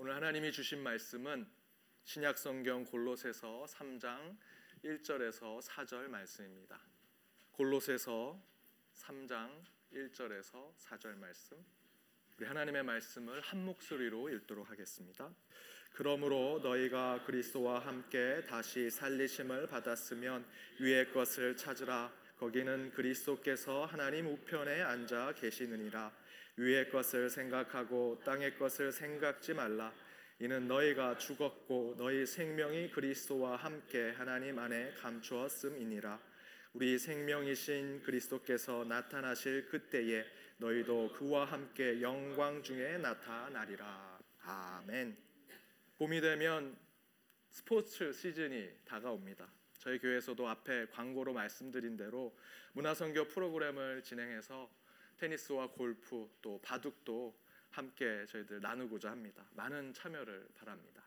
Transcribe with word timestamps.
오늘 0.00 0.14
하나님이 0.14 0.52
주신 0.52 0.80
말씀은 0.84 1.44
신약 2.04 2.38
성경 2.38 2.84
골로새서 2.84 3.66
3장 3.68 4.36
1절에서 4.84 5.60
4절 5.60 6.06
말씀입니다. 6.06 6.80
골로새서 7.50 8.40
3장 8.94 9.50
1절에서 9.92 10.72
4절 10.76 11.16
말씀. 11.16 11.56
우리 12.36 12.46
하나님의 12.46 12.84
말씀을 12.84 13.40
한 13.40 13.64
목소리로 13.64 14.28
읽도록 14.30 14.70
하겠습니다. 14.70 15.34
그러므로 15.94 16.60
너희가 16.62 17.24
그리스도와 17.24 17.80
함께 17.80 18.40
다시 18.48 18.88
살리심을 18.92 19.66
받았으면 19.66 20.46
위의 20.78 21.10
것을 21.12 21.56
찾으라 21.56 22.12
거기는 22.38 22.92
그리스도께서 22.92 23.84
하나님 23.86 24.28
우편에 24.28 24.80
앉아 24.80 25.34
계시느니라 25.34 26.12
위의 26.58 26.90
것을 26.90 27.30
생각하고 27.30 28.20
땅의 28.24 28.58
것을 28.58 28.90
생각지 28.90 29.54
말라. 29.54 29.94
이는 30.40 30.66
너희가 30.66 31.16
죽었고 31.16 31.94
너희 31.96 32.26
생명이 32.26 32.90
그리스도와 32.90 33.54
함께 33.56 34.10
하나님 34.10 34.58
안에 34.58 34.92
감추었음이니라. 34.94 36.20
우리 36.72 36.98
생명이신 36.98 38.02
그리스도께서 38.02 38.84
나타나실 38.84 39.68
그때에 39.68 40.24
너희도 40.56 41.12
그와 41.12 41.44
함께 41.44 42.02
영광 42.02 42.60
중에 42.60 42.98
나타나리라. 42.98 44.18
아멘. 44.42 45.16
봄이 45.96 46.20
되면 46.20 46.76
스포츠 47.50 48.12
시즌이 48.12 48.68
다가옵니다. 48.84 49.48
저희 49.78 50.00
교회에서도 50.00 50.48
앞에 50.48 50.86
광고로 50.86 51.32
말씀드린 51.32 51.96
대로 51.96 52.36
문화선교 52.72 53.28
프로그램을 53.28 54.02
진행해서 54.02 54.68
테니스와 55.18 55.68
골프 55.68 56.30
또 56.40 56.60
바둑도 56.62 57.36
함께 57.70 58.24
저희들 58.26 58.60
나누고자 58.60 59.10
합니다. 59.10 59.44
많은 59.52 59.92
참여를 59.92 60.48
바랍니다. 60.54 61.02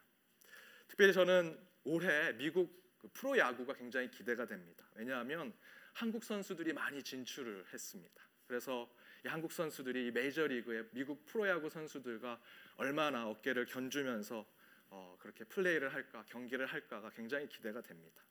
특별히 0.87 1.13
저는 1.13 1.57
올해 1.85 2.33
미국 2.33 2.81
그 2.99 3.09
프로 3.13 3.37
야구가 3.37 3.73
굉장히 3.73 4.11
기대가 4.11 4.45
됩니다. 4.45 4.85
왜냐하면 4.95 5.53
한국 5.93 6.23
선수들이 6.23 6.73
많이 6.73 7.01
진출을 7.01 7.65
했습니다. 7.73 8.21
그래서 8.45 8.93
이 9.25 9.27
한국 9.27 9.51
선수들이 9.51 10.07
이 10.07 10.11
메이저 10.11 10.45
리그의 10.45 10.85
미국 10.91 11.25
프로 11.25 11.47
야구 11.47 11.69
선수들과 11.69 12.39
얼마나 12.75 13.27
어깨를 13.27 13.65
견주면서 13.65 14.45
어, 14.89 15.17
그렇게 15.19 15.45
플레이를 15.45 15.93
할까 15.93 16.25
경기를 16.27 16.65
할까가 16.65 17.09
굉장히 17.11 17.47
기대가 17.47 17.81
됩니다. 17.81 18.21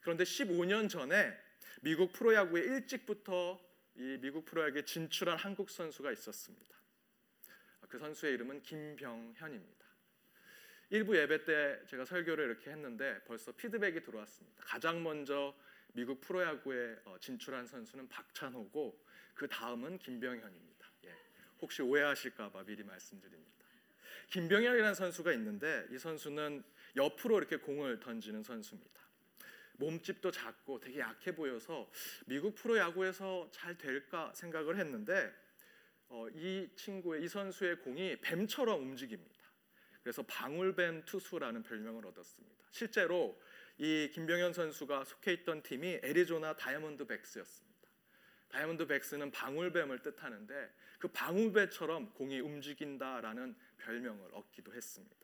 그런데 0.00 0.22
15년 0.24 0.88
전에 0.88 1.36
미국 1.82 2.12
프로야구에 2.12 2.62
일찍부터 2.62 3.60
이 3.98 4.18
미국 4.20 4.44
프로야구에 4.44 4.82
진출한 4.82 5.38
한국 5.38 5.70
선수가 5.70 6.12
있었습니다. 6.12 6.76
그 7.88 7.98
선수의 7.98 8.34
이름은 8.34 8.62
김병현입니다. 8.62 9.86
일부 10.90 11.16
예배 11.16 11.44
때 11.44 11.80
제가 11.88 12.04
설교를 12.04 12.44
이렇게 12.44 12.70
했는데 12.70 13.20
벌써 13.26 13.52
피드백이 13.52 14.02
들어왔습니다. 14.02 14.62
가장 14.64 15.02
먼저 15.02 15.56
미국 15.92 16.20
프로야구에 16.20 16.96
어, 17.06 17.16
진출한 17.20 17.66
선수는 17.66 18.08
박찬호고 18.08 19.02
그 19.34 19.48
다음은 19.48 19.98
김병현입니다. 19.98 20.90
예. 21.06 21.14
혹시 21.60 21.82
오해하실까봐 21.82 22.64
미리 22.64 22.84
말씀드립니다. 22.84 23.64
김병현이라는 24.30 24.94
선수가 24.94 25.32
있는데 25.32 25.86
이 25.90 25.98
선수는 25.98 26.62
옆으로 26.96 27.38
이렇게 27.38 27.56
공을 27.56 28.00
던지는 28.00 28.42
선수입니다. 28.42 29.05
몸집도 29.78 30.30
작고 30.30 30.80
되게 30.80 31.00
약해 31.00 31.34
보여서 31.34 31.90
미국 32.26 32.54
프로야구에서 32.54 33.48
잘 33.52 33.76
될까 33.76 34.32
생각을 34.34 34.78
했는데 34.78 35.32
어, 36.08 36.28
이 36.34 36.68
친구의 36.76 37.24
이 37.24 37.28
선수의 37.28 37.80
공이 37.80 38.20
뱀처럼 38.20 38.80
움직입니다. 38.80 39.34
그래서 40.02 40.22
방울뱀 40.22 41.04
투수라는 41.04 41.62
별명을 41.62 42.06
얻었습니다. 42.06 42.64
실제로 42.70 43.40
이 43.78 44.10
김병현 44.12 44.52
선수가 44.52 45.04
속해 45.04 45.32
있던 45.32 45.62
팀이 45.62 46.00
애리조나 46.02 46.56
다이아몬드 46.56 47.06
백스였습니다. 47.06 47.66
다이아몬드 48.48 48.86
백스는 48.86 49.32
방울뱀을 49.32 50.02
뜻하는데 50.02 50.72
그 50.98 51.08
방울뱀처럼 51.08 52.14
공이 52.14 52.40
움직인다라는 52.40 53.56
별명을 53.78 54.30
얻기도 54.32 54.72
했습니다. 54.72 55.16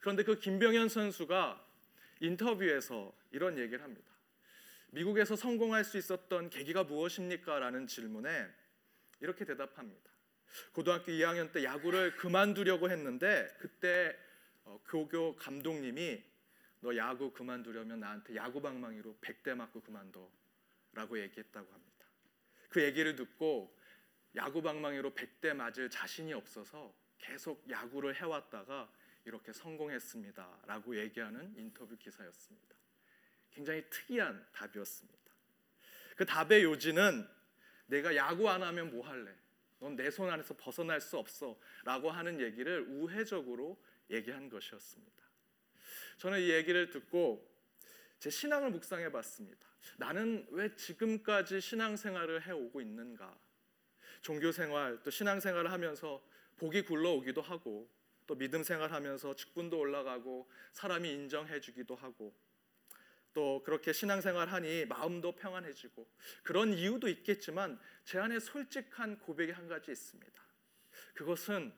그런데 0.00 0.22
그 0.22 0.38
김병현 0.38 0.88
선수가 0.88 1.69
인터뷰에서 2.20 3.12
이런 3.30 3.58
얘기를 3.58 3.82
합니다. 3.82 4.10
미국에서 4.92 5.36
성공할 5.36 5.84
수 5.84 5.98
있었던 5.98 6.50
계기가 6.50 6.84
무엇입니까? 6.84 7.58
라는 7.58 7.86
질문에 7.86 8.48
이렇게 9.20 9.44
대답합니다. 9.44 10.10
고등학교 10.72 11.12
2학년 11.12 11.52
때 11.52 11.64
야구를 11.64 12.16
그만두려고 12.16 12.90
했는데 12.90 13.48
그때 13.58 14.16
어, 14.64 14.80
교교 14.86 15.36
감독님이 15.36 16.22
너 16.80 16.96
야구 16.96 17.32
그만두려면 17.32 18.00
나한테 18.00 18.34
야구 18.36 18.60
방망이로 18.60 19.18
100대 19.20 19.54
맞고 19.54 19.82
그만둬 19.82 20.30
라고 20.92 21.20
얘기했다고 21.20 21.72
합니다. 21.72 22.06
그 22.68 22.82
얘기를 22.82 23.14
듣고 23.14 23.76
야구 24.36 24.62
방망이로 24.62 25.12
100대 25.12 25.54
맞을 25.54 25.90
자신이 25.90 26.32
없어서 26.32 26.94
계속 27.18 27.68
야구를 27.68 28.16
해왔다가 28.16 28.90
이렇게 29.24 29.52
성공했습니다. 29.52 30.62
라고 30.66 30.96
얘기하는 30.96 31.54
인터뷰 31.56 31.96
기사였습니다. 31.96 32.76
굉장히 33.50 33.84
특이한 33.90 34.46
답이었습니다. 34.52 35.18
그 36.16 36.24
답의 36.24 36.64
요지는 36.64 37.26
내가 37.86 38.14
야구 38.16 38.48
안 38.48 38.62
하면 38.62 38.90
뭐 38.90 39.06
할래? 39.06 39.34
넌 39.80 39.96
내 39.96 40.10
손 40.10 40.30
안에서 40.30 40.54
벗어날 40.56 41.00
수 41.00 41.16
없어. 41.18 41.58
라고 41.84 42.10
하는 42.10 42.40
얘기를 42.40 42.82
우회적으로 42.88 43.82
얘기한 44.10 44.48
것이었습니다. 44.48 45.24
저는 46.18 46.40
이 46.40 46.50
얘기를 46.50 46.90
듣고 46.90 47.48
제 48.18 48.28
신앙을 48.28 48.70
묵상해 48.70 49.10
봤습니다. 49.10 49.66
나는 49.96 50.46
왜 50.50 50.74
지금까지 50.76 51.60
신앙생활을 51.60 52.46
해오고 52.46 52.82
있는가? 52.82 53.38
종교생활 54.20 55.02
또 55.02 55.10
신앙생활을 55.10 55.72
하면서 55.72 56.22
복이 56.58 56.82
굴러오기도 56.82 57.40
하고 57.40 57.90
또 58.30 58.36
믿음 58.36 58.62
생활하면서 58.62 59.34
직분도 59.34 59.76
올라가고 59.76 60.48
사람이 60.70 61.12
인정해주기도 61.12 61.96
하고 61.96 62.32
또 63.32 63.60
그렇게 63.64 63.92
신앙생활하니 63.92 64.84
마음도 64.84 65.34
평안해지고 65.34 66.08
그런 66.44 66.72
이유도 66.72 67.08
있겠지만 67.08 67.80
제 68.04 68.20
안에 68.20 68.38
솔직한 68.38 69.18
고백이 69.18 69.50
한 69.50 69.66
가지 69.66 69.90
있습니다. 69.90 70.42
그것은 71.14 71.74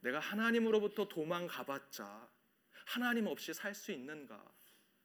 내가 0.00 0.20
하나님으로부터 0.20 1.08
도망가봤자 1.08 2.28
하나님 2.84 3.26
없이 3.26 3.54
살 3.54 3.74
수 3.74 3.90
있는가? 3.90 4.44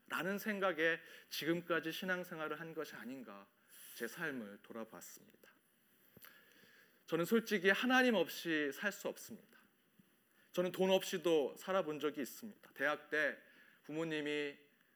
라는 0.08 0.38
생각에 0.38 1.00
지금까지 1.30 1.94
신앙생활을 1.94 2.60
한 2.60 2.74
것이 2.74 2.96
아닌가 2.96 3.48
제 3.96 4.10
삶을 4.10 4.60
돌아봤습니다. 4.64 5.54
저는 7.06 7.24
솔직히 7.24 7.70
하나님 7.70 8.16
없이 8.16 8.74
살 8.74 8.92
수 8.92 9.08
없습니다. 9.08 9.59
저는 10.52 10.72
돈 10.72 10.90
없이도 10.90 11.56
살아본 11.58 12.00
적이 12.00 12.22
있습니다. 12.22 12.70
대학 12.74 13.10
때 13.10 13.38
부모님이 13.84 14.56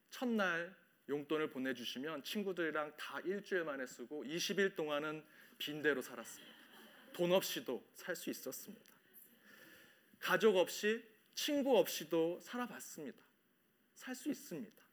첫날 0.10 0.76
용돈을 1.10 1.50
보내주시면 1.50 2.24
친구들이랑 2.24 2.94
다 2.98 3.20
일주일 3.22 3.64
만에 3.64 3.86
쓰고 3.86 4.24
20일 4.24 4.76
동안은 4.76 5.24
빈대로 5.58 6.02
살았습니다. 6.02 6.54
돈 7.14 7.32
없이도 7.32 7.84
살 7.94 8.16
수 8.16 8.30
있었습니다. 8.30 8.86
가족 10.20 10.56
없이 10.58 11.04
친구 11.36 11.78
없이도 11.78 12.40
살아봤습니다. 12.42 13.22
살 13.96 14.16
수 14.16 14.30
있습니다. 14.30 14.84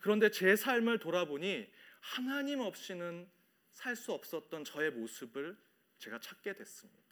그런데 0.00 0.30
제 0.30 0.56
삶을 0.56 0.98
돌아보니 0.98 1.70
하나님 2.00 2.60
없이는 2.60 3.30
살 3.72 3.94
수 3.94 4.12
없었던 4.12 4.64
저의 4.64 4.90
모습을 4.90 5.56
제가 5.98 6.18
찾게 6.18 6.54
됐습니다. 6.54 7.09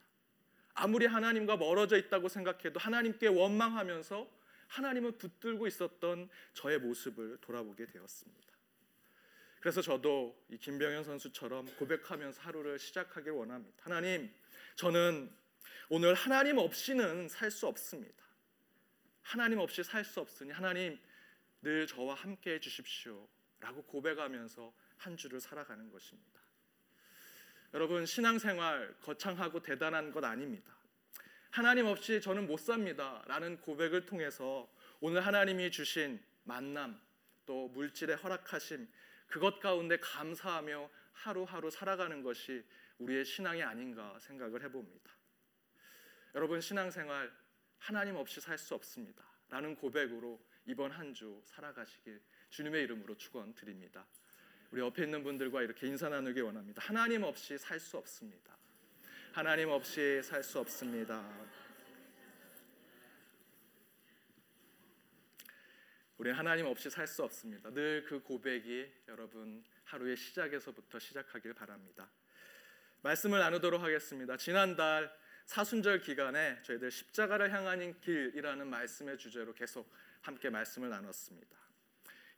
아무리 0.78 1.06
하나님과 1.06 1.56
멀어져 1.56 1.96
있다고 1.96 2.28
생각해도 2.28 2.78
하나님께 2.78 3.26
원망하면서 3.26 4.28
하나님을 4.68 5.12
붙들고 5.12 5.66
있었던 5.66 6.28
저의 6.54 6.78
모습을 6.78 7.38
돌아보게 7.40 7.86
되었습니다. 7.86 8.48
그래서 9.60 9.82
저도 9.82 10.40
이 10.48 10.56
김병현 10.56 11.02
선수처럼 11.02 11.66
고백하면서 11.76 12.40
하루를 12.42 12.78
시작하길 12.78 13.32
원합니다. 13.32 13.76
하나님, 13.82 14.32
저는 14.76 15.32
오늘 15.88 16.14
하나님 16.14 16.58
없이는 16.58 17.28
살 17.28 17.50
수 17.50 17.66
없습니다. 17.66 18.24
하나님 19.22 19.58
없이 19.58 19.82
살 19.82 20.04
수 20.04 20.20
없으니 20.20 20.52
하나님 20.52 20.96
늘 21.60 21.88
저와 21.88 22.14
함께 22.14 22.52
해 22.54 22.60
주십시오. 22.60 23.28
라고 23.58 23.82
고백하면서 23.82 24.72
한 24.98 25.16
주를 25.16 25.40
살아가는 25.40 25.90
것입니다. 25.90 26.40
여러분 27.74 28.06
신앙생활 28.06 28.94
거창하고 29.02 29.62
대단한 29.62 30.10
것 30.10 30.24
아닙니다. 30.24 30.74
하나님 31.50 31.86
없이 31.86 32.20
저는 32.20 32.46
못 32.46 32.58
삽니다. 32.58 33.22
라는 33.26 33.60
고백을 33.60 34.06
통해서 34.06 34.70
오늘 35.00 35.24
하나님이 35.26 35.70
주신 35.70 36.22
만남 36.44 37.00
또 37.46 37.68
물질의 37.68 38.16
허락하심 38.16 38.88
그것 39.26 39.60
가운데 39.60 39.98
감사하며 39.98 40.90
하루하루 41.12 41.70
살아가는 41.70 42.22
것이 42.22 42.64
우리의 42.98 43.24
신앙이 43.24 43.62
아닌가 43.62 44.18
생각을 44.20 44.62
해봅니다. 44.64 45.12
여러분 46.34 46.60
신앙생활 46.60 47.30
하나님 47.78 48.16
없이 48.16 48.40
살 48.40 48.56
수 48.58 48.74
없습니다. 48.74 49.24
라는 49.50 49.76
고백으로 49.76 50.40
이번 50.66 50.90
한 50.90 51.14
주 51.14 51.40
살아가시길 51.44 52.20
주님의 52.50 52.84
이름으로 52.84 53.16
축원드립니다. 53.16 54.06
우리 54.70 54.80
옆에 54.82 55.04
있는 55.04 55.22
분들과 55.22 55.62
이렇게 55.62 55.86
인사 55.86 56.08
나누기 56.08 56.40
원합니다. 56.40 56.82
하나님 56.84 57.22
없이 57.22 57.56
살 57.56 57.80
수 57.80 57.96
없습니다. 57.96 58.56
하나님 59.32 59.70
없이 59.70 60.20
살 60.22 60.42
수 60.42 60.58
없습니다. 60.58 61.24
우리 66.18 66.30
하나님 66.30 66.66
없이 66.66 66.90
살 66.90 67.06
수 67.06 67.22
없습니다. 67.22 67.70
늘 67.70 68.04
그 68.06 68.20
고백이 68.20 68.90
여러분 69.08 69.64
하루의 69.84 70.16
시작에서부터 70.16 70.98
시작하길 70.98 71.54
바랍니다. 71.54 72.10
말씀을 73.02 73.38
나누도록 73.38 73.80
하겠습니다. 73.80 74.36
지난달 74.36 75.10
사순절 75.46 76.00
기간에 76.00 76.60
저희들 76.62 76.90
십자가를 76.90 77.52
향하는 77.52 77.98
길이라는 78.00 78.66
말씀의 78.66 79.16
주제로 79.16 79.54
계속 79.54 79.90
함께 80.20 80.50
말씀을 80.50 80.90
나눴습니다. 80.90 81.56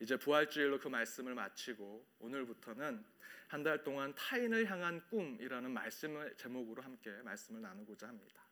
이제 0.01 0.17
부활주일로 0.17 0.79
그 0.81 0.89
말씀을 0.89 1.35
마치고 1.35 2.07
오늘부터는 2.21 3.05
한 3.51 3.65
달 3.65 3.83
동안 3.83 4.15
타인을 4.15 4.71
향한 4.71 5.05
꿈이라는 5.09 5.73
말씀을 5.73 6.37
제목으로 6.37 6.83
함께 6.83 7.11
말씀을 7.25 7.61
나누고자 7.61 8.07
합니다. 8.07 8.47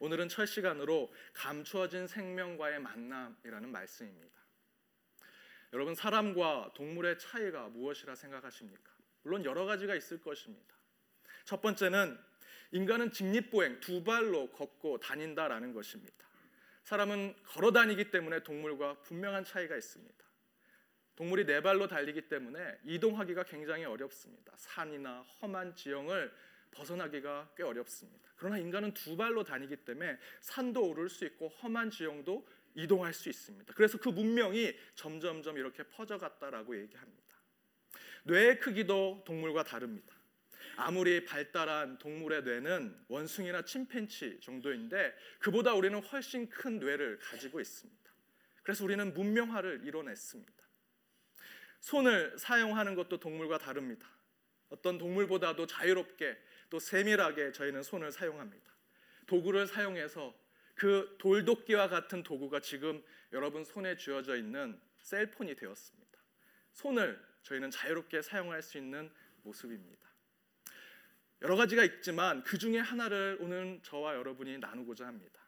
오늘은 0.00 0.30
첫 0.30 0.46
시간으로 0.46 1.12
감추어진 1.34 2.06
생명과의 2.06 2.80
만남이라는 2.80 3.70
말씀입니다. 3.70 4.40
여러분 5.74 5.94
사람과 5.94 6.72
동물의 6.74 7.18
차이가 7.18 7.68
무엇이라 7.68 8.14
생각하십니까? 8.14 8.90
물론 9.22 9.44
여러 9.44 9.66
가지가 9.66 9.94
있을 9.94 10.18
것입니다. 10.22 10.74
첫 11.44 11.60
번째는 11.60 12.18
인간은 12.72 13.12
직립보행 13.12 13.80
두 13.80 14.02
발로 14.02 14.50
걷고 14.52 15.00
다닌다라는 15.00 15.74
것입니다. 15.74 16.26
사람은 16.84 17.34
걸어 17.44 17.70
다니기 17.70 18.10
때문에 18.10 18.42
동물과 18.42 19.02
분명한 19.02 19.44
차이가 19.44 19.76
있습니다. 19.76 20.27
동물이 21.18 21.46
네 21.46 21.60
발로 21.60 21.88
달리기 21.88 22.28
때문에 22.28 22.78
이동하기가 22.84 23.42
굉장히 23.42 23.84
어렵습니다. 23.84 24.52
산이나 24.56 25.22
험한 25.42 25.74
지형을 25.74 26.32
벗어나기가 26.70 27.54
꽤 27.56 27.64
어렵습니다. 27.64 28.30
그러나 28.36 28.56
인간은 28.58 28.94
두 28.94 29.16
발로 29.16 29.42
다니기 29.42 29.78
때문에 29.78 30.16
산도 30.40 30.90
오를 30.90 31.08
수 31.08 31.24
있고 31.24 31.48
험한 31.48 31.90
지형도 31.90 32.46
이동할 32.76 33.12
수 33.12 33.28
있습니다. 33.28 33.74
그래서 33.74 33.98
그 33.98 34.10
문명이 34.10 34.72
점점점 34.94 35.58
이렇게 35.58 35.82
퍼져갔다라고 35.82 36.80
얘기합니다. 36.80 37.34
뇌의 38.22 38.60
크기도 38.60 39.24
동물과 39.26 39.64
다릅니다. 39.64 40.14
아무리 40.76 41.24
발달한 41.24 41.98
동물의 41.98 42.44
뇌는 42.44 42.96
원숭이나 43.08 43.62
침팬치 43.62 44.38
정도인데 44.40 45.12
그보다 45.40 45.74
우리는 45.74 45.98
훨씬 46.00 46.48
큰 46.48 46.78
뇌를 46.78 47.18
가지고 47.18 47.58
있습니다. 47.58 48.08
그래서 48.62 48.84
우리는 48.84 49.12
문명화를 49.12 49.80
이뤄냈습니다. 49.84 50.57
손을 51.80 52.38
사용하는 52.38 52.94
것도 52.94 53.18
동물과 53.18 53.58
다릅니다. 53.58 54.08
어떤 54.68 54.98
동물보다도 54.98 55.66
자유롭게 55.66 56.36
또 56.70 56.78
세밀하게 56.78 57.52
저희는 57.52 57.82
손을 57.82 58.12
사용합니다. 58.12 58.72
도구를 59.26 59.66
사용해서 59.66 60.34
그 60.74 61.16
돌도끼와 61.18 61.88
같은 61.88 62.22
도구가 62.22 62.60
지금 62.60 63.02
여러분 63.32 63.64
손에 63.64 63.96
쥐어져 63.96 64.36
있는 64.36 64.80
셀폰이 65.02 65.56
되었습니다. 65.56 66.18
손을 66.72 67.20
저희는 67.42 67.70
자유롭게 67.70 68.22
사용할 68.22 68.62
수 68.62 68.78
있는 68.78 69.10
모습입니다. 69.42 70.08
여러 71.42 71.56
가지가 71.56 71.84
있지만 71.84 72.42
그 72.42 72.58
중에 72.58 72.78
하나를 72.78 73.38
오늘 73.40 73.80
저와 73.82 74.16
여러분이 74.16 74.58
나누고자 74.58 75.06
합니다. 75.06 75.40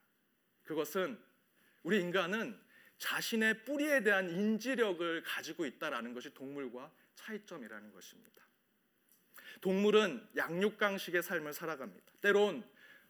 그것은 0.62 1.18
우리 1.82 2.00
인간은 2.00 2.58
자신의 3.00 3.64
뿌리에 3.64 4.02
대한 4.02 4.28
인지력을 4.30 5.22
가지고 5.22 5.64
있다라는 5.64 6.14
것이 6.14 6.32
동물과 6.34 6.92
차이점이라는 7.14 7.92
것입니다. 7.92 8.42
동물은 9.62 10.28
양육강식의 10.36 11.22
삶을 11.22 11.52
살아갑니다. 11.54 12.12
때론 12.20 12.62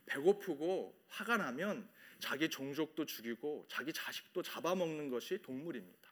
배고프고 0.07 0.97
화가 1.09 1.37
나면 1.37 1.89
자기 2.21 2.49
종족도 2.49 3.05
죽이고 3.05 3.67
자기 3.69 3.93
자식도 3.93 4.43
잡아먹는 4.43 5.11
것이 5.11 5.43
동물입니다. 5.43 6.09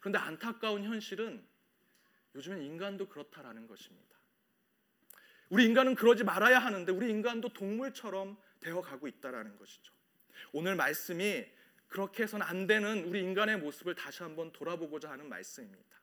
그런데 0.00 0.18
안타까운 0.18 0.82
현실은 0.82 1.44
요즘엔 2.34 2.62
인간도 2.62 3.08
그렇다라는 3.08 3.68
것입니다. 3.68 4.18
우리 5.50 5.66
인간은 5.66 5.94
그러지 5.94 6.24
말아야 6.24 6.58
하는데 6.58 6.90
우리 6.90 7.10
인간도 7.10 7.52
동물처럼 7.52 8.36
되어 8.58 8.80
가고 8.80 9.06
있다라는 9.06 9.56
것이죠. 9.56 9.92
오늘 10.52 10.74
말씀이 10.74 11.46
그렇게 11.92 12.22
해서는 12.22 12.46
안 12.46 12.66
되는 12.66 13.04
우리 13.04 13.20
인간의 13.20 13.58
모습을 13.58 13.94
다시 13.94 14.22
한번 14.22 14.50
돌아보고자 14.50 15.10
하는 15.10 15.28
말씀입니다. 15.28 16.00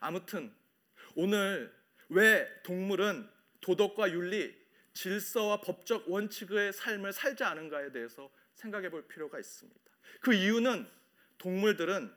아무튼 0.00 0.52
오늘 1.14 1.72
왜 2.08 2.48
동물은 2.64 3.30
도덕과 3.60 4.10
윤리, 4.10 4.52
질서와 4.92 5.60
법적 5.60 6.10
원칙의 6.10 6.72
삶을 6.72 7.12
살지 7.12 7.44
않은가에 7.44 7.92
대해서 7.92 8.28
생각해 8.54 8.90
볼 8.90 9.06
필요가 9.06 9.38
있습니다. 9.38 9.80
그 10.20 10.34
이유는 10.34 10.88
동물들은 11.38 12.12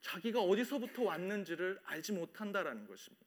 자기가 0.00 0.40
어디서부터 0.40 1.02
왔는지를 1.02 1.80
알지 1.82 2.12
못한다라는 2.12 2.86
것입니다. 2.86 3.24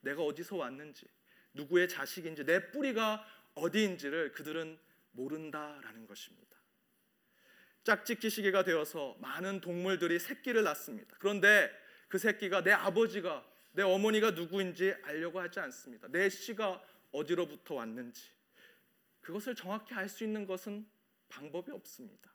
내가 0.00 0.22
어디서 0.22 0.56
왔는지, 0.56 1.06
누구의 1.52 1.90
자식인지, 1.90 2.44
내 2.44 2.70
뿌리가 2.70 3.26
어디인지를 3.54 4.32
그들은 4.32 4.78
모른다라는 5.12 6.06
것입니다. 6.06 6.53
짝짓기 7.84 8.30
시기가 8.30 8.64
되어서 8.64 9.16
많은 9.20 9.60
동물들이 9.60 10.18
새끼를 10.18 10.64
낳습니다. 10.64 11.16
그런데 11.18 11.70
그 12.08 12.18
새끼가 12.18 12.62
내 12.62 12.72
아버지가 12.72 13.44
내 13.72 13.82
어머니가 13.82 14.30
누구인지 14.30 14.94
알려고 15.02 15.40
하지 15.40 15.60
않습니다. 15.60 16.08
내 16.08 16.28
씨가 16.28 16.82
어디로부터 17.12 17.74
왔는지 17.74 18.30
그것을 19.20 19.54
정확히 19.54 19.94
알 19.94 20.08
수 20.08 20.24
있는 20.24 20.46
것은 20.46 20.86
방법이 21.28 21.70
없습니다. 21.72 22.32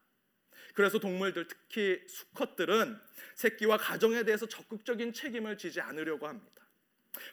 그래서 0.74 1.00
동물들 1.00 1.48
특히 1.48 2.00
수컷들은 2.08 3.00
새끼와 3.36 3.78
가정에 3.78 4.24
대해서 4.24 4.46
적극적인 4.46 5.14
책임을 5.14 5.58
지지 5.58 5.82
않으려고 5.82 6.28
합니다. 6.28 6.64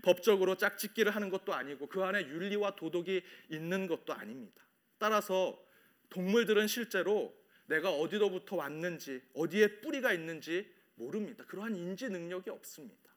법적으로 0.02 0.56
짝짓기를 0.56 1.14
하는 1.14 1.28
것도 1.28 1.52
아니고 1.52 1.88
그 1.88 2.02
안에 2.02 2.22
윤리와 2.22 2.76
도덕이 2.76 3.22
있는 3.50 3.86
것도 3.86 4.14
아닙니다. 4.14 4.64
따라서 4.98 5.62
동물들은 6.08 6.66
실제로 6.66 7.36
내가 7.66 7.90
어디로부터 7.90 8.56
왔는지 8.56 9.22
어디에 9.34 9.80
뿌리가 9.80 10.12
있는지 10.12 10.72
모릅니다. 10.94 11.44
그러한 11.46 11.76
인지 11.76 12.08
능력이 12.08 12.50
없습니다. 12.50 13.10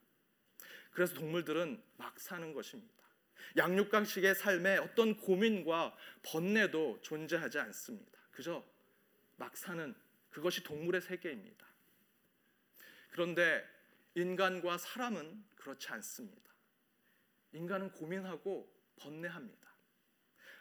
그래서 0.90 1.14
동물들은 1.14 1.82
막 1.96 2.18
사는 2.18 2.52
것입니다. 2.52 3.00
양육강식의 3.56 4.34
삶에 4.34 4.78
어떤 4.78 5.16
고민과 5.16 5.96
번뇌도 6.22 7.00
존재하지 7.02 7.58
않습니다. 7.58 8.18
그저 8.30 8.64
막 9.36 9.56
사는 9.56 9.94
그것이 10.30 10.62
동물의 10.62 11.00
세계입니다. 11.00 11.66
그런데 13.10 13.64
인간과 14.14 14.78
사람은 14.78 15.44
그렇지 15.56 15.88
않습니다. 15.88 16.50
인간은 17.52 17.90
고민하고 17.92 18.70
번뇌합니다. 18.96 19.70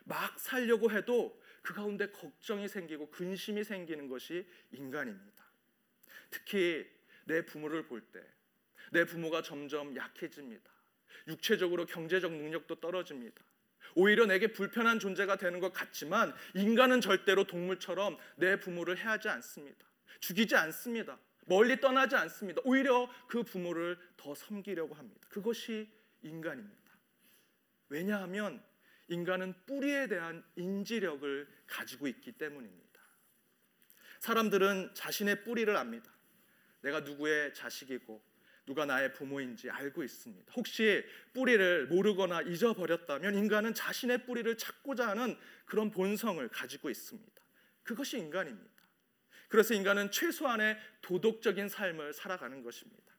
막 0.06 0.40
살려고 0.40 0.92
해도 0.92 1.40
그 1.62 1.74
가운데 1.74 2.08
걱정이 2.10 2.68
생기고 2.68 3.10
근심이 3.10 3.64
생기는 3.64 4.08
것이 4.08 4.48
인간입니다. 4.72 5.44
특히 6.30 6.86
내 7.26 7.46
부모를 7.46 7.88
볼 7.88 8.02
때 8.12 8.40
내 8.92 9.06
부모가 9.06 9.42
점점 9.42 9.96
약해집니다. 9.96 10.72
육체적으로 11.28 11.86
경제적 11.86 12.32
능력도 12.32 12.76
떨어집니다. 12.80 13.44
오히려 13.96 14.26
내게 14.26 14.48
불편한 14.48 15.00
존재가 15.00 15.38
되는 15.38 15.60
것 15.60 15.74
같지만 15.74 16.34
인간은 16.54 17.02
절대로 17.02 17.46
동물처럼 17.46 18.18
내 18.36 18.60
부모를 18.60 18.98
해하지 18.98 19.30
않습니다. 19.30 19.86
죽이지 20.20 20.56
않습니다. 20.56 21.20
멀리 21.46 21.80
떠나지 21.80 22.16
않습니다. 22.16 22.62
오히려 22.64 23.10
그 23.28 23.44
부모를 23.44 23.98
더 24.18 24.36
섬기려고 24.36 24.94
합니다. 24.96 25.28
그것이 25.30 25.90
인간입니다. 26.22 26.78
왜냐하면 27.90 28.64
인간은 29.10 29.54
뿌리에 29.66 30.08
대한 30.08 30.44
인지력을 30.56 31.48
가지고 31.68 32.08
있기 32.08 32.34
때문입니다. 32.34 33.00
사람들은 34.20 34.92
자신의 34.94 35.44
뿌리를 35.44 35.76
압니다. 35.76 36.12
내가 36.82 37.02
누구의 37.02 37.54
자식이고 37.54 38.30
누가 38.66 38.86
나의 38.86 39.14
부모인지 39.14 39.70
알고 39.72 40.04
있습니다. 40.04 40.54
혹시 40.56 41.04
뿌리를 41.34 41.88
모르거나 41.88 42.44
잊어버렸다면 42.44 43.34
인간은 43.36 43.74
자신의 43.74 44.26
뿌리를 44.26 44.56
찾고자 44.58 45.08
하는 45.08 45.36
그런 45.66 45.90
본성을 45.90 46.48
가지고 46.50 46.90
있습니다. 46.92 47.42
그것이 47.84 48.20
인간입니다. 48.20 48.70
그래서 49.48 49.74
인간은 49.74 50.12
최소한의 50.12 50.78
도덕적인 51.02 51.68
삶을 51.68 52.14
살아가는 52.14 52.62
것입니다. 52.62 53.12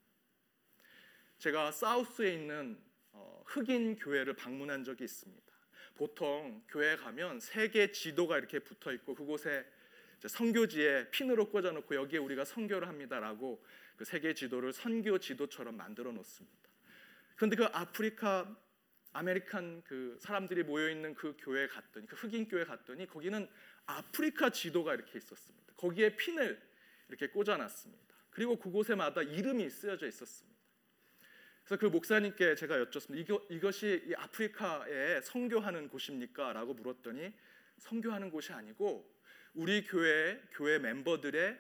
제가 1.39 1.73
사우스에 1.73 2.35
있는 2.35 2.81
어, 3.11 3.43
흑인 3.47 3.97
교회를 3.97 4.35
방문한 4.35 4.85
적이 4.85 5.05
있습니다. 5.05 5.50
보통 5.95 6.63
교회 6.69 6.97
가면 6.97 7.41
세계 7.41 7.93
지도가 7.93 8.39
이렇게 8.39 8.59
붙어 8.59 8.93
있고 8.93 9.15
그곳에 9.15 9.65
선교지에 10.27 11.11
핀으로 11.11 11.51
꽂아놓고 11.51 11.95
여기에 11.95 12.19
우리가 12.19 12.45
선교를 12.45 12.89
합니다라고 12.89 13.63
그 13.97 14.05
세계 14.05 14.35
지도를 14.35 14.73
선교 14.73 15.19
지도처럼 15.19 15.77
만들어 15.77 16.13
놓습니다. 16.13 16.69
그런데 17.37 17.57
그 17.57 17.65
African 17.65 18.55
American 19.13 19.83
그 19.85 20.19
사람들이 20.21 20.63
모여 20.63 20.89
있는 20.89 21.15
그 21.15 21.37
교회 21.39 21.67
갔더니 21.67 22.07
그 22.07 22.17
흑인 22.17 22.49
교회 22.49 22.65
갔더니 22.65 23.07
거기는 23.07 23.49
아프리카 23.87 24.51
지도가 24.51 24.95
이렇게 24.95 25.19
있었습니다. 25.19 25.75
거기에 25.77 26.17
핀을 26.17 26.61
이렇게 27.09 27.29
꽂아놨습니다. 27.29 28.15
그리고 28.31 28.57
그곳에마다 28.57 29.23
이름이 29.23 29.69
쓰여져 29.69 30.07
있었습니다. 30.07 30.60
그래서 31.65 31.79
그 31.81 31.87
목사님께 31.87 32.55
제가 32.57 32.79
여쭙습니다. 32.81 33.23
이거, 33.23 33.47
이것이 33.49 34.03
이 34.07 34.15
아프리카에 34.15 35.21
선교하는 35.23 35.89
곳입니까?라고 35.89 36.75
물었더니 36.75 37.33
선교하는 37.79 38.31
곳이 38.31 38.53
아니고 38.53 39.09
우리 39.55 39.85
교회 39.85 40.41
교회 40.53 40.79
멤버들의 40.79 41.59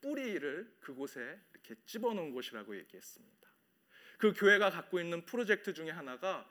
뿌리를 0.00 0.76
그곳에 0.80 1.40
이렇게 1.52 1.74
집어넣은 1.86 2.32
곳이라고 2.32 2.76
얘기했습니다. 2.76 3.48
그 4.18 4.32
교회가 4.32 4.70
갖고 4.70 5.00
있는 5.00 5.24
프로젝트 5.24 5.72
중에 5.72 5.90
하나가 5.90 6.48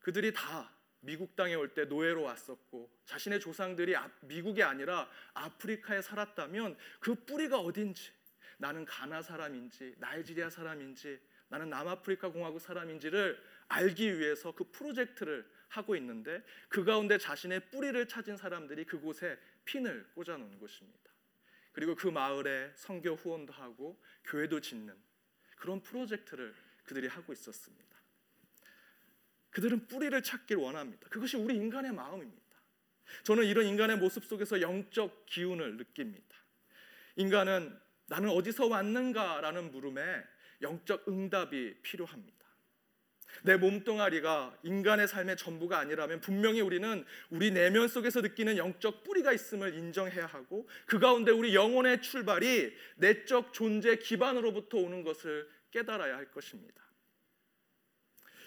그들이 0.00 0.32
다 0.32 0.72
미국 1.00 1.34
땅에 1.34 1.54
올 1.54 1.72
때 1.72 1.84
노예로 1.84 2.22
왔었고 2.22 2.90
자신의 3.06 3.40
조상들이 3.40 3.94
미국이 4.22 4.62
아니라 4.62 5.08
아프리카에 5.34 6.02
살았다면 6.02 6.76
그 7.00 7.14
뿌리가 7.14 7.58
어딘지 7.58 8.12
나는 8.58 8.84
가나 8.84 9.22
사람인지 9.22 9.94
나이지리아 9.98 10.50
사람인지 10.50 11.20
나는 11.50 11.68
남아프리카 11.68 12.30
공화국 12.30 12.60
사람인지를 12.60 13.40
알기 13.68 14.18
위해서 14.18 14.52
그 14.52 14.64
프로젝트를 14.70 15.48
하고 15.68 15.94
있는데 15.96 16.42
그 16.68 16.84
가운데 16.84 17.18
자신의 17.18 17.70
뿌리를 17.70 18.08
찾은 18.08 18.36
사람들이 18.36 18.84
그곳에 18.84 19.38
핀을 19.64 20.10
꽂아 20.14 20.36
놓은 20.36 20.58
것입니다. 20.58 20.98
그리고 21.72 21.94
그 21.94 22.08
마을에 22.08 22.72
성교 22.74 23.14
후원도 23.14 23.52
하고 23.52 24.00
교회도 24.24 24.60
짓는 24.60 24.96
그런 25.56 25.82
프로젝트를 25.82 26.54
그들이 26.84 27.06
하고 27.06 27.32
있었습니다. 27.32 27.96
그들은 29.50 29.86
뿌리를 29.88 30.20
찾길 30.22 30.56
원합니다. 30.56 31.08
그것이 31.08 31.36
우리 31.36 31.56
인간의 31.56 31.92
마음입니다. 31.92 32.40
저는 33.24 33.44
이런 33.44 33.66
인간의 33.66 33.98
모습 33.98 34.24
속에서 34.24 34.60
영적 34.60 35.26
기운을 35.26 35.76
느낍니다. 35.76 36.36
인간은 37.16 37.78
나는 38.06 38.30
어디서 38.30 38.66
왔는가라는 38.66 39.72
물음에 39.72 40.24
영적 40.62 41.08
응답이 41.08 41.76
필요합니다. 41.82 42.40
내 43.42 43.56
몸뚱아리가 43.56 44.58
인간의 44.62 45.08
삶의 45.08 45.36
전부가 45.36 45.78
아니라면 45.78 46.20
분명히 46.20 46.60
우리는 46.60 47.04
우리 47.30 47.50
내면 47.50 47.88
속에서 47.88 48.20
느끼는 48.20 48.56
영적 48.56 49.04
뿌리가 49.04 49.32
있음을 49.32 49.74
인정해야 49.74 50.26
하고 50.26 50.68
그 50.86 50.98
가운데 50.98 51.30
우리 51.30 51.54
영혼의 51.54 52.02
출발이 52.02 52.72
내적 52.96 53.52
존재 53.52 53.96
기반으로부터 53.96 54.78
오는 54.78 55.02
것을 55.04 55.48
깨달아야 55.70 56.16
할 56.16 56.30
것입니다. 56.30 56.82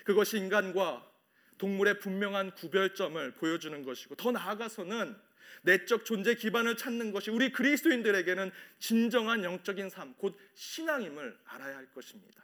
그것이 0.03 0.37
인간과 0.37 1.09
동물의 1.57 1.99
분명한 1.99 2.55
구별점을 2.55 3.31
보여주는 3.35 3.83
것이고 3.83 4.15
더 4.15 4.31
나아가서는 4.31 5.15
내적 5.63 6.05
존재 6.05 6.35
기반을 6.35 6.77
찾는 6.77 7.11
것이 7.11 7.31
우리 7.31 7.51
그리스도인들에게는 7.51 8.51
진정한 8.79 9.43
영적인 9.43 9.89
삶, 9.89 10.13
곧 10.15 10.37
신앙임을 10.53 11.37
알아야 11.45 11.77
할 11.77 11.91
것입니다. 11.93 12.43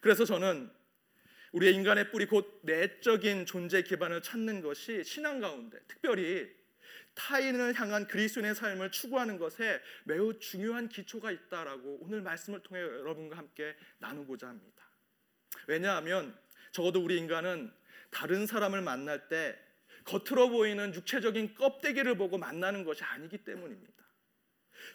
그래서 0.00 0.24
저는 0.24 0.70
우리의 1.52 1.74
인간의 1.74 2.10
뿌리 2.10 2.26
곧 2.26 2.60
내적인 2.62 3.46
존재 3.46 3.82
기반을 3.82 4.22
찾는 4.22 4.60
것이 4.60 5.02
신앙 5.04 5.40
가운데 5.40 5.78
특별히 5.88 6.54
타인을 7.14 7.72
향한 7.80 8.06
그리스도인의 8.06 8.54
삶을 8.54 8.90
추구하는 8.90 9.38
것에 9.38 9.80
매우 10.04 10.38
중요한 10.38 10.88
기초가 10.88 11.30
있다라고 11.30 12.00
오늘 12.02 12.20
말씀을 12.20 12.62
통해 12.62 12.82
여러분과 12.82 13.38
함께 13.38 13.74
나누고자 13.98 14.48
합니다. 14.48 14.84
왜냐하면 15.66 16.38
적어도 16.72 17.02
우리 17.02 17.16
인간은 17.16 17.72
다른 18.10 18.46
사람을 18.46 18.82
만날 18.82 19.28
때 19.28 19.58
겉으로 20.06 20.50
보이는 20.50 20.94
육체적인 20.94 21.54
껍데기를 21.54 22.16
보고 22.16 22.38
만나는 22.38 22.84
것이 22.84 23.04
아니기 23.04 23.38
때문입니다. 23.38 23.92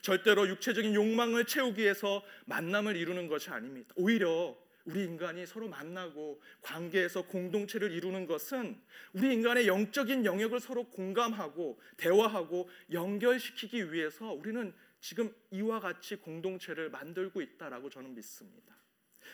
절대로 0.01 0.47
육체적인 0.47 0.95
욕망을 0.95 1.45
채우기 1.45 1.81
위해서 1.81 2.23
만남을 2.45 2.95
이루는 2.95 3.27
것이 3.27 3.49
아닙니다. 3.49 3.93
오히려 3.97 4.57
우리 4.85 5.03
인간이 5.03 5.45
서로 5.45 5.67
만나고 5.67 6.41
관계에서 6.61 7.23
공동체를 7.23 7.91
이루는 7.91 8.25
것은 8.25 8.81
우리 9.13 9.33
인간의 9.33 9.67
영적인 9.67 10.25
영역을 10.25 10.59
서로 10.59 10.85
공감하고 10.85 11.79
대화하고 11.97 12.69
연결시키기 12.91 13.93
위해서 13.93 14.31
우리는 14.31 14.73
지금 14.99 15.33
이와 15.51 15.79
같이 15.79 16.15
공동체를 16.15 16.89
만들고 16.89 17.41
있다라고 17.41 17.89
저는 17.89 18.15
믿습니다. 18.15 18.75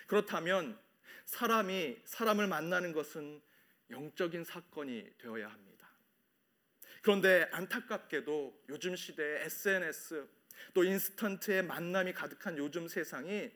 그렇다면 0.07 0.77
사람이 1.25 1.97
사람을 2.05 2.47
만나는 2.47 2.93
것은 2.93 3.41
영적인 3.89 4.43
사건이 4.43 5.17
되어야 5.17 5.47
합니다. 5.47 5.89
그런데 7.01 7.47
안타깝게도 7.51 8.65
요즘 8.69 8.95
시대에 8.95 9.45
SNS 9.45 10.27
또 10.73 10.83
인스턴트의 10.83 11.63
만남이 11.63 12.13
가득한 12.13 12.57
요즘 12.57 12.87
세상이 12.87 13.51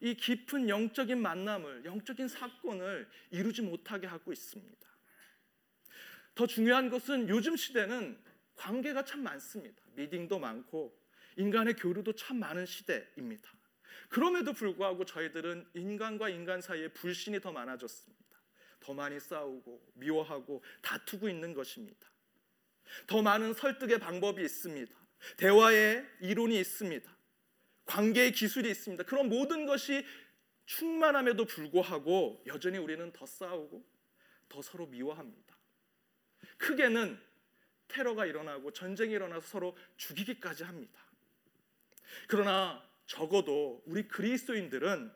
이 0.00 0.14
깊은 0.14 0.68
영적인 0.68 1.20
만남을 1.20 1.84
영적인 1.84 2.28
사건을 2.28 3.08
이루지 3.30 3.62
못하게 3.62 4.06
하고 4.06 4.32
있습니다. 4.32 4.88
더 6.34 6.46
중요한 6.46 6.88
것은 6.88 7.28
요즘 7.28 7.56
시대는 7.56 8.18
관계가 8.56 9.04
참 9.04 9.22
많습니다. 9.22 9.82
미팅도 9.94 10.38
많고 10.38 10.98
인간의 11.36 11.74
교류도 11.74 12.14
참 12.14 12.38
많은 12.38 12.66
시대입니다. 12.66 13.50
그럼에도 14.08 14.52
불구하고 14.52 15.04
저희들은 15.04 15.68
인간과 15.74 16.28
인간 16.28 16.60
사이에 16.60 16.88
불신이 16.88 17.40
더 17.40 17.52
많아졌습니다. 17.52 18.29
더 18.80 18.94
많이 18.94 19.20
싸우고 19.20 19.92
미워하고 19.94 20.62
다투고 20.82 21.28
있는 21.28 21.54
것입니다. 21.54 22.08
더 23.06 23.22
많은 23.22 23.54
설득의 23.54 23.98
방법이 23.98 24.42
있습니다. 24.42 24.92
대화의 25.36 26.06
이론이 26.20 26.58
있습니다. 26.58 27.16
관계의 27.84 28.32
기술이 28.32 28.70
있습니다. 28.70 29.04
그런 29.04 29.28
모든 29.28 29.66
것이 29.66 30.04
충만함에도 30.66 31.44
불구하고 31.44 32.42
여전히 32.46 32.78
우리는 32.78 33.12
더 33.12 33.26
싸우고 33.26 33.84
더 34.48 34.62
서로 34.62 34.86
미워합니다. 34.86 35.56
크게는 36.56 37.20
테러가 37.88 38.26
일어나고 38.26 38.72
전쟁이 38.72 39.14
일어나서 39.14 39.46
서로 39.46 39.76
죽이기까지 39.96 40.64
합니다. 40.64 41.00
그러나 42.28 42.88
적어도 43.06 43.82
우리 43.86 44.06
그리스도인들은 44.06 45.12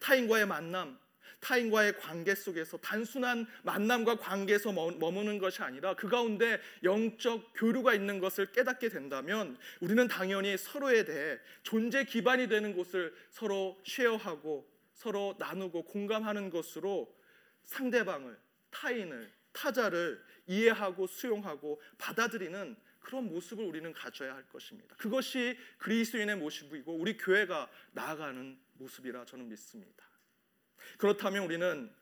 타인과의 0.00 0.46
만남, 0.46 0.98
타인과의 1.42 1.98
관계 1.98 2.34
속에서 2.34 2.78
단순한 2.78 3.46
만남과 3.64 4.16
관계에서 4.16 4.72
머무는 4.72 5.38
것이 5.38 5.62
아니라 5.62 5.94
그 5.94 6.08
가운데 6.08 6.60
영적 6.84 7.52
교류가 7.56 7.94
있는 7.94 8.20
것을 8.20 8.52
깨닫게 8.52 8.88
된다면 8.88 9.58
우리는 9.80 10.06
당연히 10.08 10.56
서로에 10.56 11.04
대해 11.04 11.38
존재 11.62 12.04
기반이 12.04 12.48
되는 12.48 12.74
곳을 12.74 13.12
서로 13.30 13.78
쉐어하고 13.84 14.70
서로 14.94 15.34
나누고 15.38 15.84
공감하는 15.84 16.48
것으로 16.48 17.12
상대방을 17.64 18.38
타인을 18.70 19.30
타자를 19.52 20.24
이해하고 20.46 21.06
수용하고 21.08 21.82
받아들이는 21.98 22.76
그런 23.00 23.26
모습을 23.26 23.64
우리는 23.64 23.92
가져야 23.92 24.34
할 24.34 24.48
것입니다. 24.48 24.94
그것이 24.96 25.58
그리스도인의 25.78 26.36
모습이고 26.36 26.94
우리 26.94 27.16
교회가 27.16 27.68
나아가는 27.90 28.58
모습이라 28.74 29.24
저는 29.24 29.48
믿습니다. 29.48 30.11
그렇다면 30.98 31.44
우리는 31.44 31.92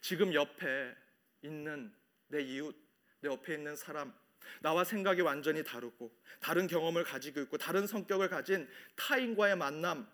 지금 0.00 0.32
옆에 0.34 0.94
있는 1.42 1.92
내 2.28 2.42
이웃, 2.42 2.76
내 3.20 3.28
옆에 3.28 3.54
있는 3.54 3.76
사람, 3.76 4.14
나와 4.60 4.84
생각이 4.84 5.20
완전히 5.20 5.62
다르고 5.62 6.10
다른 6.40 6.66
경험을 6.66 7.04
가지고 7.04 7.40
있고 7.42 7.58
다른 7.58 7.86
성격을 7.86 8.28
가진 8.28 8.68
타인과의 8.96 9.56
만남, 9.56 10.10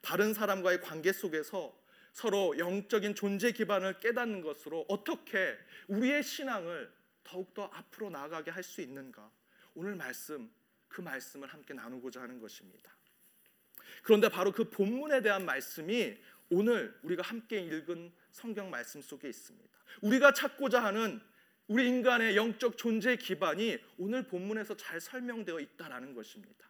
다른 0.00 0.34
사람과의 0.34 0.80
관계 0.80 1.12
속에서 1.12 1.76
서로 2.12 2.56
영적인 2.58 3.14
존재 3.16 3.50
기반을 3.50 3.98
깨닫는 3.98 4.40
것으로 4.40 4.84
어떻게 4.88 5.58
우리의 5.88 6.22
신앙을 6.22 6.92
더욱더 7.24 7.64
앞으로 7.72 8.10
나아가게 8.10 8.50
할 8.50 8.62
수 8.62 8.80
있는가? 8.80 9.30
오늘 9.74 9.96
말씀 9.96 10.50
그 10.88 11.00
말씀을 11.00 11.48
함께 11.48 11.74
나누고자 11.74 12.22
하는 12.22 12.38
것입니다. 12.38 12.94
그런데 14.02 14.28
바로 14.28 14.52
그 14.52 14.70
본문에 14.70 15.22
대한 15.22 15.44
말씀이 15.44 16.16
오늘 16.50 16.98
우리가 17.02 17.22
함께 17.22 17.60
읽은 17.60 18.12
성경 18.30 18.70
말씀 18.70 19.00
속에 19.00 19.28
있습니다. 19.28 19.68
우리가 20.02 20.32
찾고자 20.32 20.82
하는 20.84 21.20
우리 21.66 21.86
인간의 21.88 22.36
영적 22.36 22.76
존재 22.76 23.16
기반이 23.16 23.78
오늘 23.96 24.26
본문에서 24.26 24.76
잘 24.76 25.00
설명되어 25.00 25.60
있다라는 25.60 26.14
것입니다. 26.14 26.68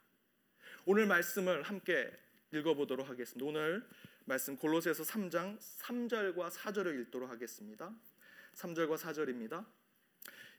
오늘 0.87 1.07
말씀을 1.07 1.63
함께 1.63 2.11
읽어보도록 2.53 3.09
하겠습니다. 3.09 3.45
오늘 3.45 3.85
말씀 4.25 4.57
골로새서 4.57 5.03
3장 5.03 5.59
3절과 5.59 6.51
4절을 6.51 7.01
읽도록 7.03 7.29
하겠습니다. 7.31 7.93
3절과 8.55 8.97
4절입니다. 8.97 9.67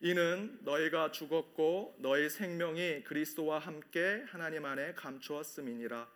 이는 0.01 0.59
너희가 0.61 1.11
죽었고 1.11 1.95
너희 1.99 2.29
생명이 2.29 3.03
그리스도와 3.05 3.59
함께 3.59 4.25
하나님 4.27 4.65
안에 4.65 4.93
감추었음이니라 4.93 6.07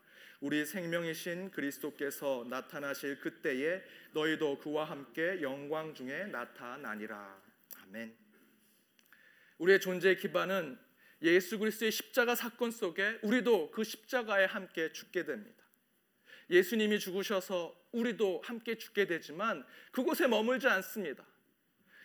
우리 0.42 0.66
생명이신 0.66 1.52
그리스도께서 1.52 2.46
나타나실 2.50 3.20
그때에 3.20 3.84
너희도 4.14 4.60
그와 4.60 4.86
함께 4.86 5.42
영광 5.42 5.94
중에 5.94 6.28
나타나니라 6.28 7.42
아멘. 7.84 8.16
우리의 9.58 9.82
존재의 9.82 10.18
기반은 10.18 10.80
예수 11.24 11.60
그리스도의 11.60 11.92
십자가 11.92 12.36
사건 12.36 12.72
속에 12.72 13.20
우리도 13.22 13.72
그 13.72 13.84
십자가에 13.84 14.46
함께 14.46 14.94
죽게 14.94 15.26
됩니다. 15.26 15.62
예수님이 16.50 17.00
죽으셔서 17.00 17.76
우리도 17.92 18.42
함께 18.46 18.78
죽게 18.78 19.08
되지만 19.08 19.66
그곳에 19.92 20.28
머물지 20.28 20.70
않습니다. 20.70 21.26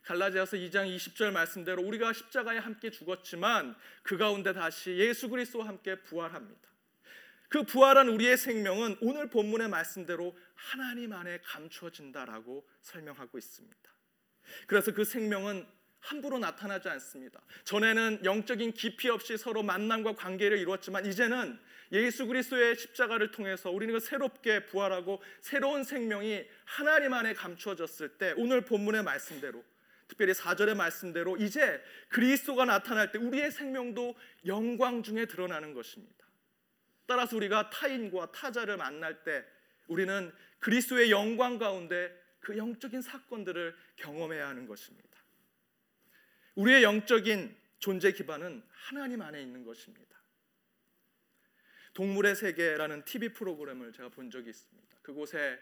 갈라디아서 0.02 0.56
2장 0.56 0.94
20절 0.94 1.30
말씀대로 1.30 1.82
우리가 1.82 2.12
십자가에 2.12 2.58
함께 2.58 2.90
죽었지만 2.90 3.76
그 4.02 4.18
가운데 4.18 4.52
다시 4.52 4.90
예수 4.96 5.28
그리스도와 5.28 5.68
함께 5.68 5.94
부활합니다. 6.02 6.73
그 7.54 7.62
부활한 7.62 8.08
우리의 8.08 8.36
생명은 8.36 8.96
오늘 9.00 9.30
본문의 9.30 9.68
말씀대로 9.68 10.36
하나님 10.56 11.12
안에 11.12 11.38
감추어진다라고 11.44 12.66
설명하고 12.82 13.38
있습니다. 13.38 13.94
그래서 14.66 14.92
그 14.92 15.04
생명은 15.04 15.64
함부로 16.00 16.40
나타나지 16.40 16.88
않습니다. 16.88 17.40
전에는 17.62 18.24
영적인 18.24 18.72
깊이 18.72 19.08
없이 19.08 19.36
서로 19.36 19.62
만남과 19.62 20.16
관계를 20.16 20.58
이루었지만 20.58 21.06
이제는 21.06 21.56
예수 21.92 22.26
그리스도의 22.26 22.74
십자가를 22.74 23.30
통해서 23.30 23.70
우리는 23.70 23.94
그 23.94 24.00
새롭게 24.00 24.66
부활하고 24.66 25.22
새로운 25.40 25.84
생명이 25.84 26.44
하나님 26.64 27.12
안에 27.12 27.34
감추어졌을 27.34 28.18
때 28.18 28.34
오늘 28.36 28.62
본문의 28.62 29.04
말씀대로 29.04 29.62
특별히 30.08 30.32
4절의 30.32 30.74
말씀대로 30.74 31.36
이제 31.36 31.80
그리스도가 32.08 32.64
나타날 32.64 33.12
때 33.12 33.18
우리의 33.20 33.52
생명도 33.52 34.16
영광 34.44 35.04
중에 35.04 35.26
드러나는 35.26 35.72
것입니다. 35.72 36.23
따라서 37.06 37.36
우리가 37.36 37.70
타인과 37.70 38.32
타자를 38.32 38.76
만날 38.76 39.22
때 39.24 39.44
우리는 39.86 40.32
그리스도의 40.58 41.10
영광 41.10 41.58
가운데 41.58 42.12
그 42.40 42.56
영적인 42.56 43.02
사건들을 43.02 43.76
경험해야 43.96 44.48
하는 44.48 44.66
것입니다. 44.66 45.18
우리의 46.54 46.82
영적인 46.82 47.56
존재 47.78 48.12
기반은 48.12 48.62
하나님 48.70 49.20
안에 49.22 49.40
있는 49.42 49.64
것입니다. 49.64 50.14
동물의 51.94 52.34
세계라는 52.34 53.04
TV 53.04 53.30
프로그램을 53.30 53.92
제가 53.92 54.08
본 54.08 54.30
적이 54.30 54.50
있습니다. 54.50 54.98
그곳에 55.02 55.58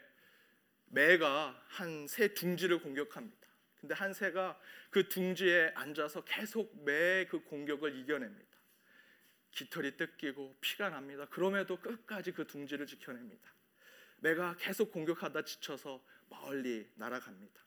매가 0.87 1.63
한 1.67 2.07
새 2.07 2.33
둥지를 2.33 2.79
공격합니다. 2.79 3.47
근데 3.79 3.95
한 3.95 4.13
새가 4.13 4.59
그 4.89 5.09
둥지에 5.09 5.73
앉아서 5.75 6.23
계속 6.23 6.85
매그 6.85 7.43
공격을 7.43 7.97
이겨냅니다. 7.99 8.52
깃털이 9.53 9.97
뜯기고 9.97 10.57
피가 10.61 10.89
납니다. 10.89 11.25
그럼에도 11.29 11.77
끝까지 11.79 12.31
그 12.31 12.45
둥지를 12.45 12.87
지켜냅니다. 12.87 13.51
매가 14.17 14.57
계속 14.57 14.91
공격하다 14.91 15.43
지쳐서 15.43 16.03
멀리 16.29 16.89
날아갑니다. 16.95 17.61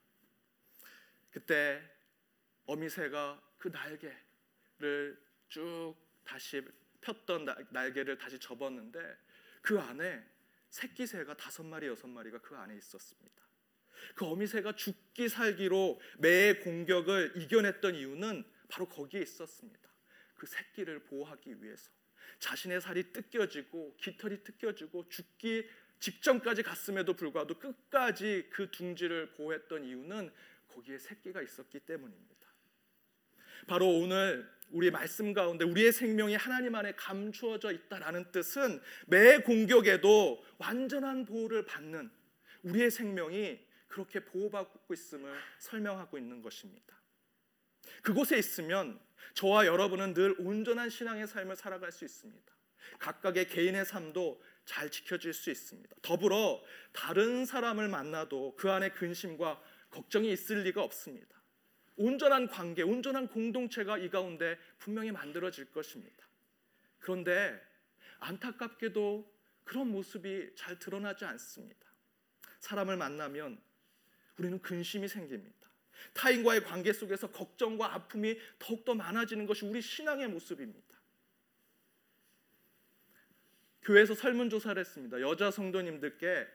그때 1.30 1.82
어미새가 2.66 3.42
그 3.58 3.68
날개를 3.68 5.22
쭉 5.48 5.94
다시 6.24 6.62
폈던 7.00 7.46
날개를 7.70 8.18
다시 8.18 8.38
접었는데 8.38 9.16
그 9.62 9.78
안에 9.78 10.24
새끼 10.70 11.06
새가 11.06 11.36
다섯 11.36 11.62
마리 11.62 11.86
여섯 11.86 12.08
마리가 12.08 12.38
그 12.40 12.56
안에 12.56 12.76
있었습니다. 12.76 13.46
그 14.14 14.24
어미새가 14.26 14.74
죽기 14.74 15.28
살기로 15.28 16.00
매의 16.18 16.60
공격을 16.60 17.34
이겨냈던 17.36 17.94
이유는 17.94 18.44
바로 18.68 18.88
거기에 18.88 19.22
있었습니다. 19.22 19.85
그 20.36 20.46
새끼를 20.46 21.00
보호하기 21.00 21.62
위해서 21.62 21.90
자신의 22.38 22.80
살이 22.80 23.12
뜯겨지고 23.12 23.96
깃털이 23.96 24.42
뜯겨지고 24.42 25.08
죽기 25.08 25.68
직전까지 25.98 26.62
갔음에도 26.62 27.14
불구하고 27.14 27.58
끝까지 27.58 28.48
그 28.50 28.70
둥지를 28.70 29.32
보호했던 29.32 29.84
이유는 29.84 30.30
거기에 30.68 30.98
새끼가 30.98 31.40
있었기 31.40 31.80
때문입니다. 31.80 32.36
바로 33.66 33.88
오늘 33.88 34.48
우리 34.70 34.90
말씀 34.90 35.32
가운데 35.32 35.64
우리의 35.64 35.92
생명이 35.92 36.34
하나님 36.34 36.74
안에 36.74 36.92
감추어져 36.92 37.72
있다라는 37.72 38.30
뜻은 38.32 38.80
매 39.06 39.38
공격에도 39.38 40.44
완전한 40.58 41.24
보호를 41.24 41.64
받는 41.64 42.10
우리의 42.62 42.90
생명이 42.90 43.64
그렇게 43.88 44.24
보호받고 44.24 44.92
있음을 44.92 45.32
설명하고 45.58 46.18
있는 46.18 46.42
것입니다. 46.42 47.00
그곳에 48.02 48.36
있으면 48.36 49.00
저와 49.34 49.66
여러분은 49.66 50.14
늘 50.14 50.34
온전한 50.38 50.90
신앙의 50.90 51.26
삶을 51.26 51.56
살아갈 51.56 51.92
수 51.92 52.04
있습니다. 52.04 52.52
각각의 52.98 53.48
개인의 53.48 53.84
삶도 53.84 54.42
잘 54.64 54.90
지켜질 54.90 55.32
수 55.32 55.50
있습니다. 55.50 55.96
더불어 56.02 56.62
다른 56.92 57.44
사람을 57.44 57.88
만나도 57.88 58.56
그 58.56 58.70
안에 58.70 58.90
근심과 58.90 59.62
걱정이 59.90 60.30
있을 60.32 60.62
리가 60.64 60.82
없습니다. 60.82 61.36
온전한 61.96 62.48
관계, 62.48 62.82
온전한 62.82 63.28
공동체가 63.28 63.98
이 63.98 64.10
가운데 64.10 64.58
분명히 64.78 65.12
만들어질 65.12 65.72
것입니다. 65.72 66.26
그런데 66.98 67.58
안타깝게도 68.18 69.34
그런 69.64 69.88
모습이 69.88 70.54
잘 70.56 70.78
드러나지 70.78 71.24
않습니다. 71.24 71.86
사람을 72.60 72.96
만나면 72.96 73.60
우리는 74.38 74.60
근심이 74.60 75.08
생깁니다. 75.08 75.65
타인과의 76.14 76.64
관계 76.64 76.92
속에서 76.92 77.30
걱정과 77.30 77.94
아픔이 77.94 78.38
더욱더 78.58 78.94
많아지는 78.94 79.46
것이 79.46 79.64
우리 79.64 79.80
신앙의 79.80 80.28
모습입니다. 80.28 80.96
교회에서 83.82 84.14
설문조사를 84.14 84.78
했습니다. 84.80 85.20
여자 85.20 85.50
성도님들께 85.50 86.46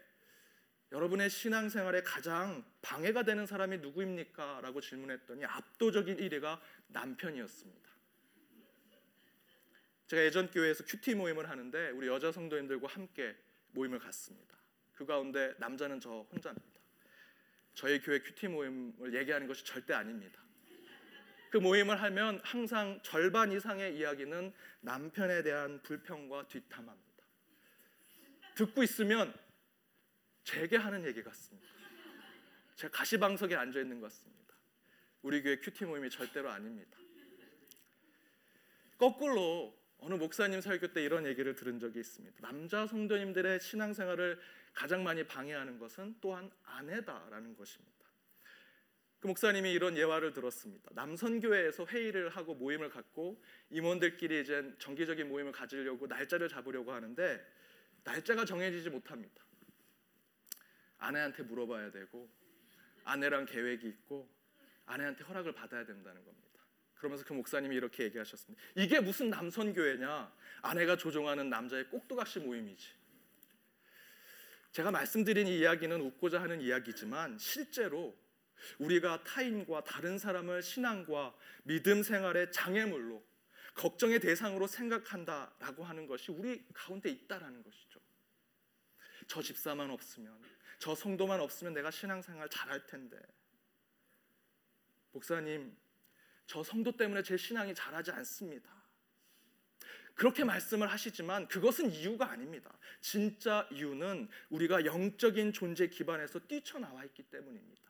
여러분의 0.92 1.30
신앙생활에 1.30 2.04
가장 2.04 2.66
방해가 2.82 3.24
되는 3.24 3.46
사람이 3.46 3.78
누구입니까? 3.78 4.60
라고 4.62 4.82
질문했더니 4.82 5.46
압도적인 5.46 6.18
1위가 6.18 6.60
남편이었습니다. 6.88 7.90
제가 10.08 10.26
예전 10.26 10.52
교회에서 10.52 10.84
큐티 10.84 11.16
모임을 11.16 11.50
하는데 11.50 11.92
우리 11.92 12.08
여자 12.08 12.34
성도님들과 12.34 12.90
함께 12.90 13.34
모임을 13.72 14.00
갔습니다. 14.00 14.58
그 14.94 15.06
가운데 15.06 15.54
남자는 15.58 16.02
저 16.02 16.28
혼자입니다. 16.30 16.71
저희 17.74 18.00
교회 18.00 18.20
QT 18.20 18.48
모임을 18.48 19.14
얘기하는 19.14 19.48
것이 19.48 19.64
절대 19.66 19.94
아닙니다. 19.94 20.42
그 21.50 21.58
모임을 21.58 22.02
하면 22.02 22.40
항상 22.44 23.00
절반 23.04 23.52
이상의 23.52 23.98
이야기는 23.98 24.54
남편에 24.82 25.44
대한 25.44 25.82
불평과 25.82 26.48
뒷담화입니다. 26.48 27.24
듣고 28.56 28.84
있으면 28.84 29.34
제게 30.44 30.78
하는 30.78 31.06
얘기 31.06 31.22
같습니다. 31.24 31.68
제가 32.76 32.98
가시방석에 32.98 33.56
앉아 33.56 33.80
있는 33.80 34.00
것 34.00 34.08
같습니다. 34.08 34.56
우리 35.22 35.44
교회 35.44 35.58
QT 35.58 35.86
모임이 35.86 36.10
절대로 36.10 36.50
아닙니다. 36.50 36.98
거꾸로 38.98 39.81
어느 40.02 40.16
목사님 40.16 40.62
설교 40.62 40.94
때 40.94 41.04
이런 41.04 41.26
얘기를 41.28 41.56
들은 41.56 41.80
적이 41.80 42.00
있습니다. 42.00 42.40
남자 42.42 42.88
성도님들의 42.88 43.60
신앙생활을 43.60 44.40
가장 44.74 45.04
많이 45.04 45.24
방해하는 45.24 45.78
것은 45.78 46.16
또한 46.20 46.52
아내다라는 46.64 47.56
것입니다. 47.56 48.02
그 49.20 49.28
목사님이 49.28 49.72
이런 49.72 49.96
예화를 49.96 50.34
들었습니다. 50.34 50.90
남선교회에서 50.96 51.86
회의를 51.86 52.30
하고 52.30 52.56
모임을 52.56 52.90
갖고 52.90 53.40
임원들끼리 53.70 54.42
이제 54.42 54.76
정기적인 54.80 55.30
모임을 55.30 55.52
가지려고 55.52 56.08
날짜를 56.08 56.50
잡으려고 56.50 56.92
하는데 56.92 57.40
날짜가 58.04 58.46
정해지지 58.46 58.90
못합니다. 58.90 59.46
아내한테 60.98 61.44
물어봐야 61.44 61.92
되고 61.92 62.28
아내랑 63.04 63.46
계획이 63.46 63.88
있고 63.88 64.28
아내한테 64.88 65.24
허락을 65.26 65.54
받아야 65.54 65.86
된다는 65.86 66.26
겁니다. 66.26 66.51
그러면서 67.02 67.26
그 67.26 67.34
목사님이 67.34 67.76
이렇게 67.76 68.04
얘기하셨습니다. 68.04 68.64
이게 68.76 69.00
무슨 69.00 69.32
남선교회냐? 69.32 70.32
아내가 70.62 70.96
조종하는 70.96 71.50
남자의 71.50 71.90
꼭두각시 71.90 72.40
모임이지. 72.42 72.90
제가 74.72 74.92
말씀드린 74.92 75.48
이 75.48 75.58
이야기는 75.58 76.00
웃고자 76.00 76.40
하는 76.40 76.62
이야기지만 76.62 77.40
실제로 77.40 78.16
우리가 78.78 79.24
타인과 79.24 79.84
다른 79.84 80.20
사람을 80.20 80.62
신앙과 80.62 81.36
믿음 81.64 82.04
생활의 82.04 82.52
장애물로 82.52 83.26
걱정의 83.74 84.20
대상으로 84.20 84.68
생각한다라고 84.68 85.84
하는 85.84 86.06
것이 86.06 86.32
우리 86.32 86.64
가운데 86.72 87.10
있다라는 87.10 87.64
것이죠. 87.64 88.00
저 89.28 89.42
집사만 89.42 89.90
없으면 89.90 90.40
저 90.78 90.94
성도만 90.94 91.42
없으면 91.42 91.74
내가 91.74 91.90
신앙생활 91.90 92.48
잘할 92.48 92.86
텐데. 92.86 93.18
목사님, 95.14 95.76
저 96.52 96.62
성도 96.62 96.92
때문에 96.92 97.24
제 97.24 97.38
신앙이 97.38 97.74
잘하지 97.74 98.12
않습니다. 98.12 98.70
그렇게 100.16 100.44
말씀을 100.44 100.86
하시지만 100.86 101.48
그것은 101.48 101.90
이유가 101.92 102.30
아닙니다. 102.30 102.78
진짜 103.00 103.66
이유는 103.72 104.28
우리가 104.50 104.84
영적인 104.84 105.54
존재 105.54 105.88
기반에서 105.88 106.40
뛰쳐나와 106.40 107.06
있기 107.06 107.24
때문입니다. 107.24 107.90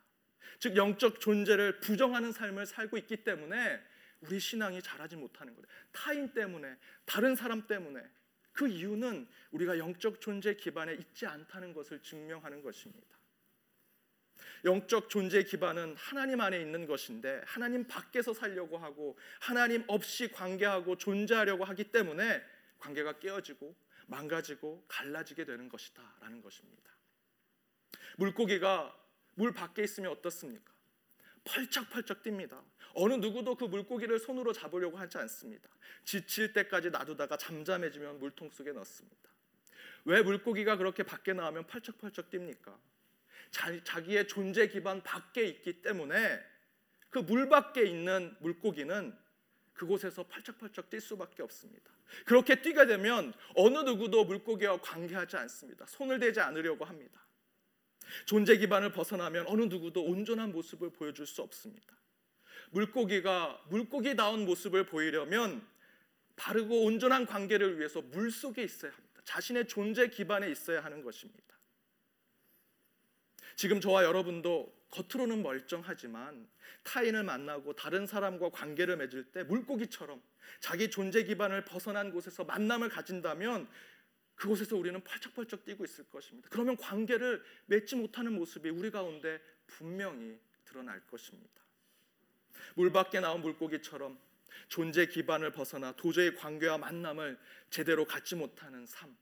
즉 0.60 0.76
영적 0.76 1.20
존재를 1.20 1.80
부정하는 1.80 2.32
삶을 2.32 2.68
살고 2.68 3.00
있기 3.00 3.24
때문에 3.24 3.82
우리 4.20 4.40
신앙이 4.40 4.84
자라지 4.84 5.16
못하는 5.16 5.56
거예요. 5.56 5.66
타인 5.92 6.32
때문에, 6.32 6.78
다른 7.06 7.36
사람 7.36 7.66
때문에. 7.66 8.00
그 8.52 8.68
이유는 8.68 9.28
우리가 9.50 9.80
영적 9.80 10.22
존재 10.22 10.54
기반에 10.54 10.94
있지 10.94 11.26
않다는 11.26 11.74
것을 11.74 12.04
증명하는 12.04 12.62
것입니다. 12.62 13.21
영적 14.66 15.10
존재 15.10 15.44
기반은 15.44 15.96
하나님 15.98 16.42
안에 16.42 16.60
있는 16.60 16.86
것인데 16.86 17.42
하나님 17.46 17.88
밖에서 17.88 18.34
살려고 18.34 18.78
하고 18.78 19.18
하나님 19.40 19.84
없이 19.88 20.32
관계하고 20.32 20.98
존재하려고 20.98 21.64
하기 21.66 21.86
때문에 21.86 22.42
관계가 22.80 23.20
깨어지고 23.20 23.76
망가지고 24.08 24.86
갈라지게 24.88 25.46
되는 25.46 25.70
것이다라는 25.70 26.42
것입니다. 26.42 26.92
물고기가 28.18 28.96
물 29.36 29.54
밖에 29.54 29.84
있으면 29.84 30.12
어떻습니까? 30.12 30.72
펄쩍펄쩍 31.44 32.22
뜁니다. 32.24 32.62
어느 32.94 33.14
누구도 33.14 33.56
그 33.56 33.66
물고기를 33.66 34.20
손으로 34.20 34.54
잡으려고 34.54 34.98
하지 34.98 35.18
않습니다. 35.18 35.70
지칠 36.04 36.54
때까지 36.54 36.90
놔두다가 36.90 37.38
잠잠해지면 37.38 38.20
물통 38.20 38.50
속에 38.52 38.72
넣습니다. 38.74 39.30
왜 40.06 40.22
물고기가 40.22 40.78
그렇게 40.78 41.04
밖에 41.04 41.34
나오면 41.34 41.68
펄쩍펄쩍 41.68 42.30
뜁니까? 42.30 42.78
자, 43.52 44.02
기의 44.02 44.28
존재 44.28 44.68
기반 44.68 45.04
밖에 45.04 45.44
있기 45.46 45.82
때문에 45.82 46.52
그 47.10 47.20
물 47.20 47.50
밖에 47.50 47.84
있는 47.84 48.36
물고기는 48.40 49.16
그곳에서 49.74 50.24
펄쩍펄쩍 50.24 50.90
뛸 50.90 51.02
수밖에 51.02 51.44
없습니다. 51.44 51.92
그렇게 52.26 52.62
뛰게 52.62 52.86
되면 52.86 53.34
어느 53.56 53.80
누구도 53.80 54.26
물고기와 54.26 54.80
관계하지 54.82 55.38
않습니다. 55.38 55.86
손을 55.88 56.20
대지 56.20 56.40
않으려고 56.40 56.86
합니다. 56.86 57.26
존재 58.26 58.58
기반을 58.58 58.92
벗어나면 58.92 59.48
어느 59.48 59.64
누구도 59.64 60.04
온전한 60.04 60.52
모습을 60.52 60.92
보여줄 60.92 61.26
수 61.26 61.42
없습니다. 61.42 61.96
물고기가 62.72 63.62
물고기다운 63.70 64.46
모습을 64.46 64.86
보이려면 64.86 65.66
바르고 66.36 66.86
온전한 66.86 67.26
관계를 67.26 67.78
위해서 67.78 68.02
물 68.02 68.32
속에 68.32 68.64
있어야 68.64 68.92
합니다. 68.92 69.22
자신의 69.26 69.68
존재 69.68 70.08
기반에 70.08 70.50
있어야 70.50 70.84
하는 70.84 71.04
것입니다. 71.04 71.56
지금 73.56 73.80
저와 73.80 74.04
여러분도 74.04 74.74
겉으로는 74.92 75.42
멀쩡하지만 75.42 76.48
타인을 76.84 77.24
만나고 77.24 77.74
다른 77.74 78.06
사람과 78.06 78.50
관계를 78.50 78.98
맺을 78.98 79.26
때 79.32 79.44
물고기처럼 79.44 80.22
자기 80.60 80.90
존재 80.90 81.24
기반을 81.24 81.66
벗어난 81.66 82.12
곳에서 82.12 82.44
만남을 82.44 82.90
가진다면 82.90 83.68
그곳에서 84.36 84.76
우리는 84.76 85.00
펄쩍펄쩍 85.04 85.66
뛰고 85.66 85.86
있을 85.86 86.10
것입니다. 86.10 86.50
그러면 86.52 86.76
관계를 86.76 87.44
맺지 87.68 87.96
못하는 87.96 88.34
모습이 88.34 88.70
우리 88.70 88.90
가운데 88.90 89.40
분명히 89.68 90.40
드러날 90.66 91.00
것입니다. 91.08 91.62
물 92.76 92.92
밖에 92.92 93.20
나온 93.20 93.42
물고기처럼 93.42 94.20
존재 94.68 95.06
기반을 95.06 95.52
벗어나 95.52 95.92
도저히 95.94 96.34
관계와 96.36 96.78
만남을 96.78 97.38
제대로 97.70 98.06
갖지 98.06 98.36
못하는 98.36 98.86
삶. 98.86 99.16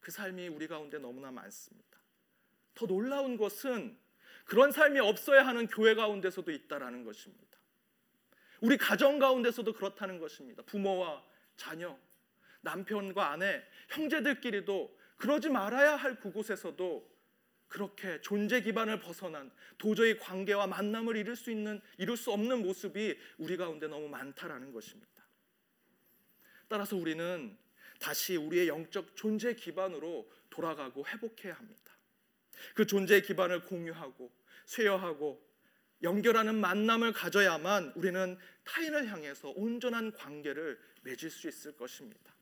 그 0.00 0.10
삶이 0.10 0.48
우리 0.48 0.68
가운데 0.68 0.98
너무나 0.98 1.30
많습니다. 1.30 1.95
더 2.76 2.86
놀라운 2.86 3.36
것은 3.36 3.98
그런 4.44 4.70
삶이 4.70 5.00
없어야 5.00 5.44
하는 5.44 5.66
교회 5.66 5.94
가운데서도 5.96 6.52
있다라는 6.52 7.04
것입니다. 7.04 7.58
우리 8.60 8.76
가정 8.76 9.18
가운데서도 9.18 9.72
그렇다는 9.72 10.20
것입니다. 10.20 10.62
부모와 10.62 11.24
자녀, 11.56 11.98
남편과 12.60 13.32
아내, 13.32 13.64
형제들끼리도 13.88 14.96
그러지 15.16 15.48
말아야 15.48 15.96
할 15.96 16.20
그곳에서도 16.20 17.16
그렇게 17.68 18.20
존재 18.20 18.60
기반을 18.60 19.00
벗어난 19.00 19.50
도저히 19.78 20.18
관계와 20.18 20.68
만남을 20.68 21.16
이룰 21.16 21.34
수 21.34 21.50
있는 21.50 21.80
이룰 21.98 22.16
수 22.16 22.30
없는 22.30 22.62
모습이 22.62 23.18
우리 23.38 23.56
가운데 23.56 23.88
너무 23.88 24.08
많다라는 24.08 24.72
것입니다. 24.72 25.24
따라서 26.68 26.96
우리는 26.96 27.56
다시 27.98 28.36
우리의 28.36 28.68
영적 28.68 29.16
존재 29.16 29.54
기반으로 29.54 30.30
돌아가고 30.50 31.06
회복해야 31.06 31.54
합니다. 31.54 31.85
그 32.74 32.86
존재 32.86 33.20
기반을 33.20 33.62
공유하고 33.62 34.32
쇠여하고 34.66 35.44
연결하는 36.02 36.54
만남을 36.60 37.12
가져야만 37.12 37.92
우리는 37.94 38.38
타인을 38.64 39.10
향해서 39.10 39.50
온전한 39.56 40.12
관계를 40.12 40.78
맺을 41.02 41.30
수 41.30 41.48
있을 41.48 41.76
것입니다. 41.76 42.34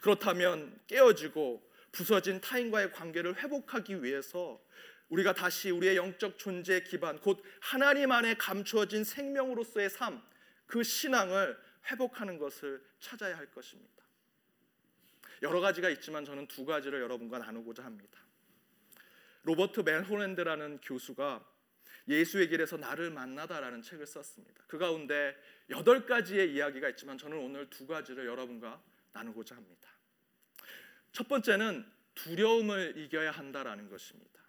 그렇다면 0.00 0.78
깨어지고 0.86 1.70
부서진 1.92 2.40
타인과의 2.40 2.92
관계를 2.92 3.36
회복하기 3.36 4.02
위해서 4.02 4.60
우리가 5.08 5.34
다시 5.34 5.70
우리의 5.70 5.96
영적 5.96 6.38
존재 6.38 6.82
기반 6.82 7.20
곧 7.20 7.42
하나님 7.60 8.10
안에 8.10 8.34
감추어진 8.34 9.04
생명으로서의 9.04 9.90
삶, 9.90 10.22
그 10.66 10.82
신앙을 10.82 11.56
회복하는 11.90 12.38
것을 12.38 12.82
찾아야 12.98 13.36
할 13.36 13.50
것입니다. 13.50 14.02
여러 15.42 15.60
가지가 15.60 15.90
있지만 15.90 16.24
저는 16.24 16.48
두 16.48 16.64
가지를 16.64 17.02
여러분과 17.02 17.38
나누고자 17.38 17.84
합니다. 17.84 18.23
로버트 19.44 19.80
맨홀랜드라는 19.80 20.80
교수가 20.80 21.52
예수의 22.08 22.48
길에서 22.48 22.76
나를 22.76 23.10
만나다라는 23.10 23.82
책을 23.82 24.06
썼습니다. 24.06 24.64
그 24.66 24.78
가운데 24.78 25.36
여덟 25.70 26.04
가지의 26.04 26.52
이야기가 26.52 26.90
있지만 26.90 27.16
저는 27.16 27.38
오늘 27.38 27.70
두 27.70 27.86
가지를 27.86 28.26
여러분과 28.26 28.82
나누고자 29.12 29.56
합니다. 29.56 29.90
첫 31.12 31.28
번째는 31.28 31.86
두려움을 32.14 32.98
이겨야 32.98 33.30
한다라는 33.30 33.88
것입니다. 33.88 34.42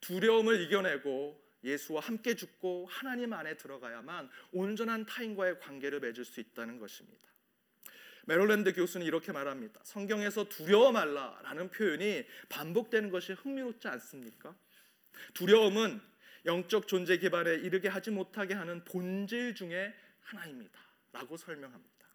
두려움을 0.00 0.60
이겨내고 0.62 1.48
예수와 1.64 2.00
함께 2.00 2.34
죽고 2.34 2.86
하나님 2.86 3.32
안에 3.32 3.56
들어가야만 3.56 4.30
온전한 4.52 5.06
타인과의 5.06 5.58
관계를 5.60 6.00
맺을 6.00 6.24
수 6.24 6.40
있다는 6.40 6.78
것입니다. 6.78 7.28
메롤랜드 8.28 8.74
교수는 8.74 9.06
이렇게 9.06 9.32
말합니다. 9.32 9.80
성경에서 9.84 10.50
두려워 10.50 10.92
말라라는 10.92 11.70
표현이 11.70 12.26
반복되는 12.50 13.08
것이 13.08 13.32
흥미롭지 13.32 13.88
않습니까? 13.88 14.54
두려움은 15.32 15.98
영적 16.44 16.88
존재 16.88 17.16
기반에 17.16 17.54
이르게 17.54 17.88
하지 17.88 18.10
못하게 18.10 18.52
하는 18.52 18.84
본질 18.84 19.54
중에 19.54 19.94
하나입니다.라고 20.20 21.38
설명합니다. 21.38 22.06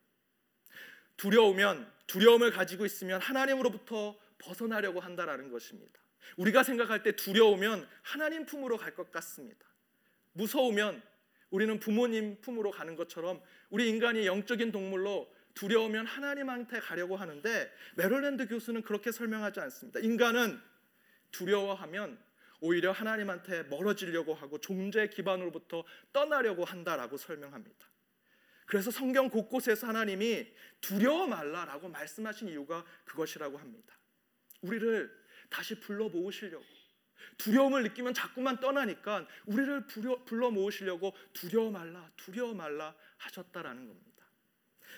두려우면 1.17 1.91
두려움을 2.06 2.52
가지고 2.52 2.86
있으면 2.86 3.19
하나님으로부터 3.19 4.15
벗어나려고 4.38 4.99
한다라는 4.99 5.49
것입니다. 5.49 5.99
우리가 6.38 6.62
생각할 6.62 7.02
때 7.02 7.15
두려우면 7.15 7.89
하나님 8.04 8.45
품으로 8.45 8.78
갈 8.78 8.93
것 8.93 9.12
같습니다. 9.12 9.65
무서우면 10.34 11.02
우리는 11.49 11.80
부모님 11.80 12.39
품으로 12.41 12.69
가는 12.69 12.95
것처럼 12.95 13.41
우리 13.71 13.89
인간이 13.89 14.28
영적인 14.28 14.71
동물로 14.71 15.34
두려우면 15.54 16.06
하나님한테 16.06 16.80
가려고 16.80 17.16
하는데 17.16 17.72
메롤랜드 17.96 18.48
교수는 18.48 18.82
그렇게 18.82 19.12
설명하지 19.12 19.60
않습니다. 19.60 20.00
인간은 20.00 20.60
두려워하면 21.32 22.18
오히려 22.60 22.92
하나님한테 22.92 23.63
멀어지려고 23.63 24.34
하고 24.34 24.58
존재 24.60 25.08
기반으로부터 25.10 25.84
떠나려고 26.13 26.63
한다라고 26.63 27.18
설명합니다. 27.18 27.88
그래서 28.66 28.89
성경 28.89 29.30
곳곳에서 29.30 29.88
하나님이 29.88 30.48
두려워 30.80 31.28
말라라고 31.28 31.89
말씀하신 31.89 32.48
이유가 32.48 32.86
그것이라고 33.06 33.58
합니다. 33.58 33.98
우리를 34.62 35.12
다시 35.50 35.80
불러 35.80 36.08
모으시려고 36.08 36.63
두려움을 37.38 37.84
느끼면 37.84 38.13
자꾸만 38.13 38.60
떠나니까 38.60 39.28
우리를 39.46 39.88
불러 40.26 40.52
모으시려고 40.52 41.13
두려워 41.34 41.72
말라 41.72 42.10
두려워 42.16 42.54
말라 42.54 42.96
하셨다라는 43.18 43.88
겁니다. 43.88 44.12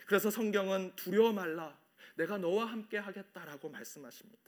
그래서 0.05 0.29
성경은 0.29 0.95
두려워 0.95 1.33
말라 1.33 1.77
내가 2.15 2.37
너와 2.37 2.65
함께 2.65 2.97
하겠다라고 2.97 3.69
말씀하십니다. 3.69 4.43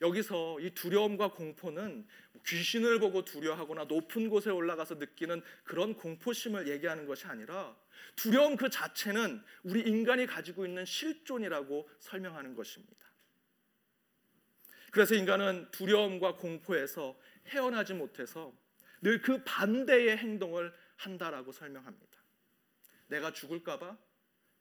여기서 0.00 0.58
이 0.60 0.70
두려움과 0.70 1.32
공포는 1.32 2.06
귀신을 2.46 2.98
보고 2.98 3.24
두려워하거나 3.24 3.84
높은 3.84 4.28
곳에 4.28 4.50
올라가서 4.50 4.96
느끼는 4.96 5.42
그런 5.62 5.94
공포심을 5.94 6.68
얘기하는 6.68 7.06
것이 7.06 7.26
아니라 7.26 7.76
두려움 8.16 8.56
그 8.56 8.68
자체는 8.70 9.42
우리 9.62 9.80
인간이 9.82 10.26
가지고 10.26 10.66
있는 10.66 10.84
실존이라고 10.84 11.88
설명하는 12.00 12.54
것입니다. 12.54 13.06
그래서 14.90 15.14
인간은 15.14 15.70
두려움과 15.70 16.36
공포에서 16.36 17.18
헤어나지 17.48 17.94
못해서 17.94 18.52
늘 19.02 19.20
그 19.20 19.44
반대의 19.44 20.16
행동을 20.16 20.72
한다라고 20.96 21.52
설명합니다. 21.52 22.18
내가 23.08 23.32
죽을까봐 23.32 23.98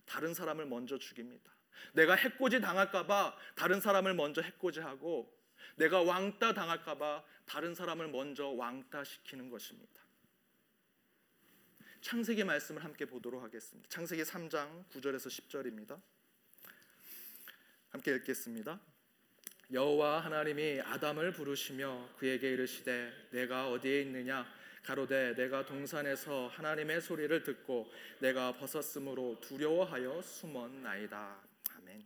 다른 0.05 0.33
사람을 0.33 0.65
먼저 0.65 0.97
죽입니다. 0.97 1.51
내가 1.93 2.15
해코지 2.15 2.61
당할까봐 2.61 3.35
다른 3.55 3.81
사람을 3.81 4.13
먼저 4.13 4.41
해코지하고 4.41 5.31
내가 5.75 6.01
왕따 6.01 6.53
당할까봐 6.53 7.23
다른 7.45 7.75
사람을 7.75 8.09
먼저 8.09 8.47
왕따 8.47 9.03
시키는 9.03 9.49
것입니다. 9.49 10.01
창세기 12.01 12.43
말씀을 12.43 12.83
함께 12.83 13.05
보도록 13.05 13.41
하겠습니다. 13.43 13.89
창세기 13.89 14.23
3장 14.23 14.85
9절에서 14.89 15.27
10절입니다. 15.27 16.01
함께 17.89 18.15
읽겠습니다. 18.15 18.79
여호와 19.71 20.19
하나님이 20.25 20.81
아담을 20.81 21.31
부르시며 21.31 22.09
그에게 22.17 22.51
이르시되 22.51 23.29
내가 23.31 23.69
어디에 23.69 24.01
있느냐 24.01 24.45
가로되 24.83 25.33
내가 25.35 25.65
동산에서 25.65 26.47
하나님의 26.49 27.01
소리를 27.01 27.43
듣고 27.43 27.91
내가 28.19 28.53
벗었으므로 28.53 29.39
두려워하여 29.39 30.21
숨었나이다. 30.21 31.41
아멘. 31.77 32.05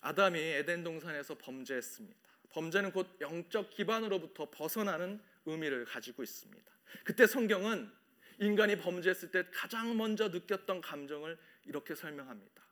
아담이 0.00 0.38
에덴 0.38 0.84
동산에서 0.84 1.36
범죄했습니다. 1.36 2.16
범죄는 2.50 2.92
곧 2.92 3.18
영적 3.20 3.70
기반으로부터 3.70 4.48
벗어나는 4.50 5.20
의미를 5.44 5.84
가지고 5.84 6.22
있습니다. 6.22 6.72
그때 7.02 7.26
성경은 7.26 7.90
인간이 8.38 8.78
범죄했을 8.78 9.30
때 9.32 9.44
가장 9.52 9.96
먼저 9.96 10.28
느꼈던 10.28 10.80
감정을 10.80 11.36
이렇게 11.64 11.94
설명합니다. 11.94 12.62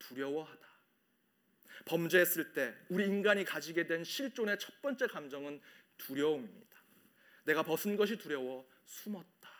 두려워하다. 0.00 0.72
범죄했을 1.84 2.52
때 2.52 2.74
우리 2.88 3.06
인간이 3.06 3.44
가지게 3.44 3.86
된 3.86 4.02
실존의 4.02 4.58
첫 4.58 4.82
번째 4.82 5.06
감정은 5.06 5.60
두려움입니다. 5.96 6.71
내가 7.44 7.62
벗은 7.62 7.96
것이 7.96 8.16
두려워 8.16 8.68
숨었다. 8.84 9.50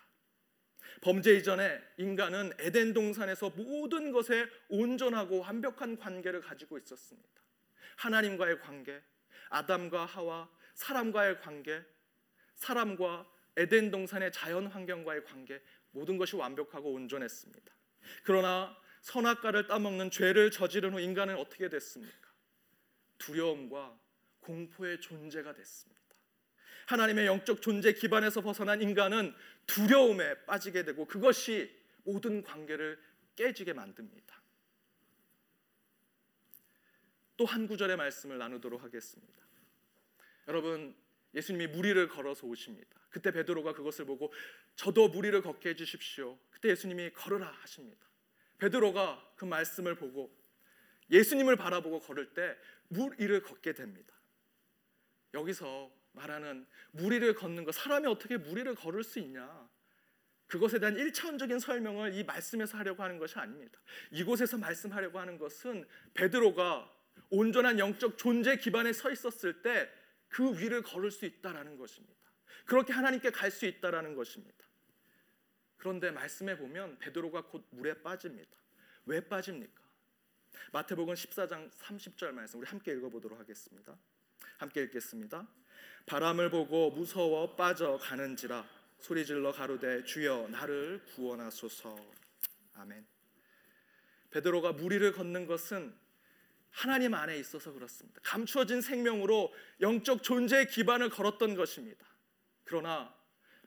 범죄 1.01 1.35
이전에 1.35 1.81
인간은 1.97 2.53
에덴 2.59 2.92
동산에서 2.92 3.51
모든 3.51 4.12
것에 4.12 4.47
온전하고 4.68 5.40
완벽한 5.40 5.97
관계를 5.97 6.40
가지고 6.40 6.79
있었습니다. 6.79 7.29
하나님과의 7.97 8.61
관계, 8.61 9.03
아담과 9.49 10.05
하와, 10.05 10.49
사람과의 10.75 11.40
관계, 11.40 11.85
사람과 12.55 13.29
에덴 13.57 13.90
동산의 13.90 14.33
자연 14.33 14.66
환경과의 14.66 15.25
관계 15.25 15.61
모든 15.90 16.16
것이 16.16 16.37
완벽하고 16.37 16.92
온전했습니다. 16.92 17.73
그러나 18.23 18.77
선악과를 19.03 19.66
따먹는 19.66 20.11
죄를 20.11 20.51
저지른 20.51 20.95
후 20.95 21.01
인간은 21.01 21.37
어떻게 21.37 21.68
됐습니까? 21.68 22.31
두려움과 23.18 23.99
공포의 24.40 25.01
존재가 25.01 25.55
됐습니다. 25.55 26.02
하나님의 26.92 27.26
영적 27.26 27.62
존재 27.62 27.92
기반에서 27.92 28.42
벗어난 28.42 28.83
인간은 28.83 29.35
두려움에 29.66 30.44
빠지게 30.44 30.85
되고 30.85 31.07
그것이 31.07 31.74
모든 32.05 32.42
관계를 32.42 33.00
깨지게 33.37 33.72
만듭니다. 33.72 34.42
또 37.37 37.44
한 37.46 37.66
구절의 37.66 37.96
말씀을 37.96 38.38
나누도록 38.38 38.85
하겠습니다. 38.85 39.42
여러분, 40.48 40.94
예수님이 41.35 41.66
무리를 41.68 42.07
걸어서 42.09 42.46
오십니다. 42.46 43.00
그때 43.11 43.31
베드로가 43.33 43.72
그것을 43.72 44.05
보고 44.05 44.33
저도 44.76 45.09
무리를 45.09 45.40
걷게 45.42 45.70
해 45.70 45.74
주십시오. 45.74 46.38
그때 46.50 46.68
예수님이 46.68 47.11
걸으라 47.11 47.46
하십니다. 47.46 48.07
베드로가 48.59 49.33
그 49.37 49.44
말씀을 49.44 49.96
보고 49.96 50.33
예수님을 51.11 51.57
바라보고 51.57 52.00
걸을 52.00 52.33
때 52.35 52.57
무리를 52.88 53.42
걷게 53.42 53.72
됩니다. 53.72 54.14
여기서 55.35 55.90
말하는 56.12 56.66
무리를 56.92 57.35
걷는 57.35 57.64
것, 57.64 57.75
사람이 57.75 58.07
어떻게 58.07 58.37
무리를 58.37 58.75
걸을 58.75 59.03
수 59.03 59.18
있냐? 59.18 59.68
그것에 60.46 60.79
대한 60.79 60.96
일차원적인 60.96 61.59
설명을 61.59 62.14
이 62.14 62.25
말씀에서 62.25 62.77
하려고 62.77 63.03
하는 63.03 63.18
것이 63.18 63.38
아닙니다. 63.38 63.81
이곳에서 64.11 64.59
말씀하려고 64.59 65.18
하는 65.18 65.38
것은 65.38 65.87
베드로가 66.12 66.92
온전한 67.31 67.79
영적 67.79 68.18
존재 68.18 68.57
기반에 68.57 68.92
서 68.92 69.11
있었을 69.11 69.62
때 69.62 70.03
그 70.33 70.59
위를 70.59 70.83
걸을 70.83 71.11
수 71.11 71.27
있다라는 71.27 71.77
것입니다. 71.77 72.16
그렇게 72.64 72.92
하나님께 72.92 73.31
갈 73.31 73.51
수 73.51 73.66
있다라는 73.66 74.14
것입니다. 74.16 74.64
그런데 75.77 76.11
말씀에 76.11 76.57
보면 76.57 76.98
베드로가 76.98 77.42
곧 77.42 77.66
물에 77.70 78.03
빠집니다. 78.03 78.51
왜 79.05 79.20
빠집니까? 79.20 79.83
마태복음 80.72 81.14
14장 81.14 81.70
30절 81.70 82.33
말씀 82.33 82.61
우리 82.61 82.66
함께 82.66 82.92
읽어보도록 82.92 83.38
하겠습니다. 83.38 83.96
함께 84.57 84.83
읽겠습니다. 84.85 85.46
바람을 86.07 86.51
보고 86.51 86.91
무서워 86.91 87.55
빠져가는지라 87.57 88.65
소리질러 89.01 89.53
가로되 89.53 90.05
주여 90.05 90.49
나를 90.51 91.03
구원하소서. 91.15 91.97
아멘. 92.75 93.07
베드로가 94.31 94.73
무리를 94.73 95.12
걷는 95.12 95.47
것은 95.47 95.95
하나님 96.71 97.15
안에 97.15 97.37
있어서 97.38 97.73
그렇습니다. 97.73 98.21
감추어진 98.25 98.81
생명으로 98.81 99.53
영적 99.81 100.23
존재의 100.23 100.69
기반을 100.69 101.11
걸었던 101.11 101.55
것입니다. 101.55 102.07
그러나 102.65 103.15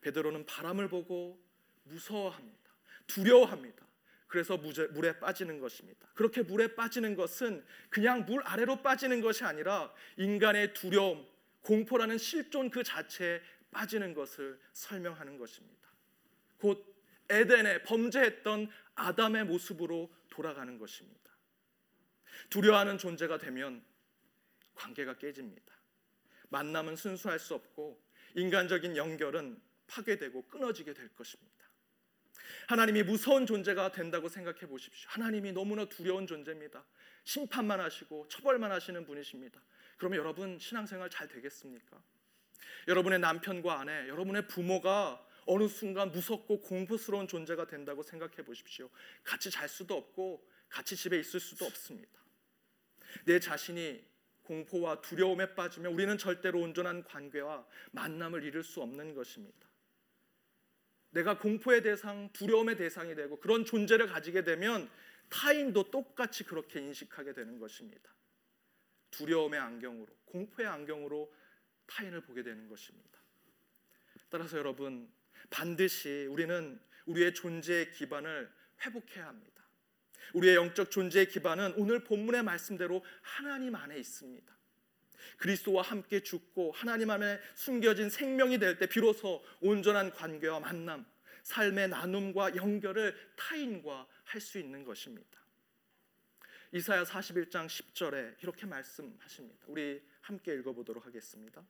베드로는 0.02 0.46
바람을 0.46 0.88
보고 0.88 1.40
무서워합니다. 1.84 2.72
두려워합니다. 3.08 3.86
그래서 4.28 4.58
물에 4.58 5.20
빠지는 5.20 5.60
것입니다. 5.60 6.08
그렇게 6.16 6.42
물에 6.42 6.76
빠지는 6.76 7.16
것은 7.16 7.64
그냥 7.90 8.26
물 8.26 8.42
아래로 8.44 8.82
빠지는 8.82 9.22
것이 9.22 9.44
아니라 9.44 9.94
인간의 10.18 10.74
두려움, 10.74 11.26
공포라는 11.66 12.18
실존 12.18 12.70
그 12.70 12.84
자체에 12.84 13.42
빠지는 13.72 14.14
것을 14.14 14.60
설명하는 14.72 15.38
것입니다. 15.38 15.90
곧 16.58 16.96
에덴에 17.28 17.84
범죄했던 17.84 18.70
아담의 18.94 19.46
모습으로 19.46 20.14
돌아가는 20.30 20.78
것입니다. 20.78 21.32
두려워하는 22.50 22.98
존재가 22.98 23.40
되면 23.40 23.84
관계가 24.76 25.18
깨집니다. 25.18 25.74
만남은 26.50 26.96
순수할 26.96 27.40
수 27.40 27.56
없고 27.56 28.00
인간적인 28.36 28.96
연결은 28.96 29.60
파괴되고 29.88 30.48
끊어지게 30.48 30.94
될 30.94 31.10
것입니다. 31.16 31.56
하나님이 32.68 33.04
무서운 33.04 33.46
존재가 33.46 33.92
된다고 33.92 34.30
생각해 34.30 34.68
보십시오. 34.68 35.10
하나님이 35.10 35.52
너무나 35.52 35.86
두려운 35.86 36.28
존재입니다. 36.28 36.86
심판만 37.24 37.80
하시고 37.80 38.28
처벌만 38.28 38.72
하시는 38.72 39.04
분이십니다. 39.06 39.60
그러면 39.98 40.20
여러분 40.20 40.60
신앙생활 40.60 41.10
잘 41.10 41.28
되겠습니까? 41.28 42.02
여러분의 42.88 43.20
남편과 43.20 43.80
아내, 43.80 44.08
여러분의 44.10 44.48
부모가 44.48 45.26
어느 45.46 45.68
순간 45.68 46.12
무섭고 46.12 46.62
공포스러운 46.62 47.28
존재가 47.28 47.68
된다고 47.68 48.04
생각해 48.04 48.38
보십시오. 48.44 48.90
같이 49.24 49.50
잘 49.50 49.70
수도 49.70 49.96
없고 49.96 50.48
같이 50.70 50.96
집에 50.96 51.20
있을 51.20 51.40
수도 51.40 51.66
없습니다. 51.66 52.20
내 53.26 53.40
자신이 53.40 54.04
공포와 54.44 55.02
두려움에 55.02 55.56
빠지면 55.56 55.94
우리는 55.94 56.18
절대로 56.18 56.60
온전한 56.62 57.04
관계와 57.04 57.66
만남을 57.92 58.44
이룰 58.44 58.64
수 58.64 58.82
없는 58.82 59.14
것입니다. 59.14 59.68
내가 61.12 61.38
공포의 61.40 61.82
대상, 61.82 62.30
두려움의 62.34 62.76
대상이 62.76 63.16
되고 63.16 63.40
그런 63.40 63.66
존재를 63.66 64.08
가지게 64.08 64.44
되면 64.44 64.90
타인도 65.30 65.90
똑같이 65.90 66.44
그렇게 66.44 66.80
인식하게 66.82 67.34
되는 67.34 67.58
것입니다. 67.58 68.14
두려움의 69.18 69.60
안경으로, 69.60 70.08
공포의 70.26 70.68
안경으로 70.68 71.34
타인을 71.88 72.22
보게 72.22 72.44
되는 72.44 72.68
것입니다. 72.68 73.20
따라서 74.30 74.58
여러분, 74.58 75.10
반드시 75.50 76.26
우리는 76.30 76.80
우리의 77.06 77.34
존재의 77.34 77.92
기반을 77.92 78.52
회복해야 78.86 79.28
합니다. 79.28 79.64
우리의 80.34 80.56
영적 80.56 80.92
존재의 80.92 81.30
기반은 81.30 81.76
오늘 81.78 82.04
본문의 82.04 82.44
말씀대로 82.44 83.04
하나님 83.22 83.76
안에 83.76 83.98
있습니다. 83.98 84.54
그리스도와 85.38 85.84
함께 85.84 86.22
죽고 86.22 86.72
하나님 86.72 87.10
안에 87.10 87.40
숨겨진 87.56 88.10
생명이 88.10 88.58
될 88.58 88.78
때 88.78 88.88
비로소 88.88 89.44
온전한 89.62 90.12
관계와 90.12 90.60
만남, 90.60 91.06
삶의 91.44 91.90
나눔과 91.90 92.56
연결을 92.56 93.16
타인과 93.36 94.08
할 94.26 94.42
수 94.42 94.60
있는 94.60 94.84
것입니다. 94.84 95.45
이사야 96.76 97.06
41장 97.06 97.68
10절에 97.68 98.36
이렇게 98.44 98.66
말씀하십니다. 98.66 99.66
우리 99.68 100.02
함께 100.20 100.54
읽어보도록 100.56 101.06
하겠습니다. 101.06 101.64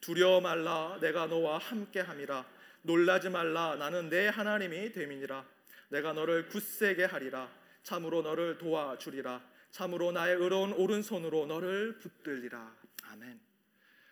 두려워 0.00 0.40
말라 0.40 0.98
내가 1.00 1.28
너와 1.28 1.58
함께 1.58 2.00
함이라 2.00 2.44
놀라지 2.82 3.28
말라 3.30 3.76
나는 3.76 4.08
내 4.08 4.26
하나님이 4.26 4.90
됨이니라 4.90 5.46
내가 5.90 6.12
너를 6.12 6.48
굳세게 6.48 7.04
하리라 7.04 7.48
참으로 7.84 8.20
너를 8.22 8.58
도와주리라 8.58 9.48
참으로 9.70 10.10
나의 10.10 10.34
의로운 10.34 10.72
오른손으로 10.72 11.46
너를 11.46 12.00
붙들리라 12.00 12.76
아멘. 13.04 13.38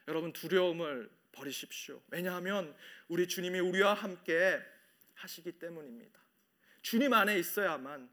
여러분 0.06 0.32
두려움을 0.32 1.10
버리십시오. 1.32 2.00
왜냐하면 2.12 2.72
우리 3.08 3.26
주님이 3.26 3.58
우리와 3.58 3.94
함께 3.94 4.62
하시기 5.14 5.58
때문입니다. 5.58 6.20
주님 6.82 7.12
안에 7.12 7.36
있어야만 7.36 8.08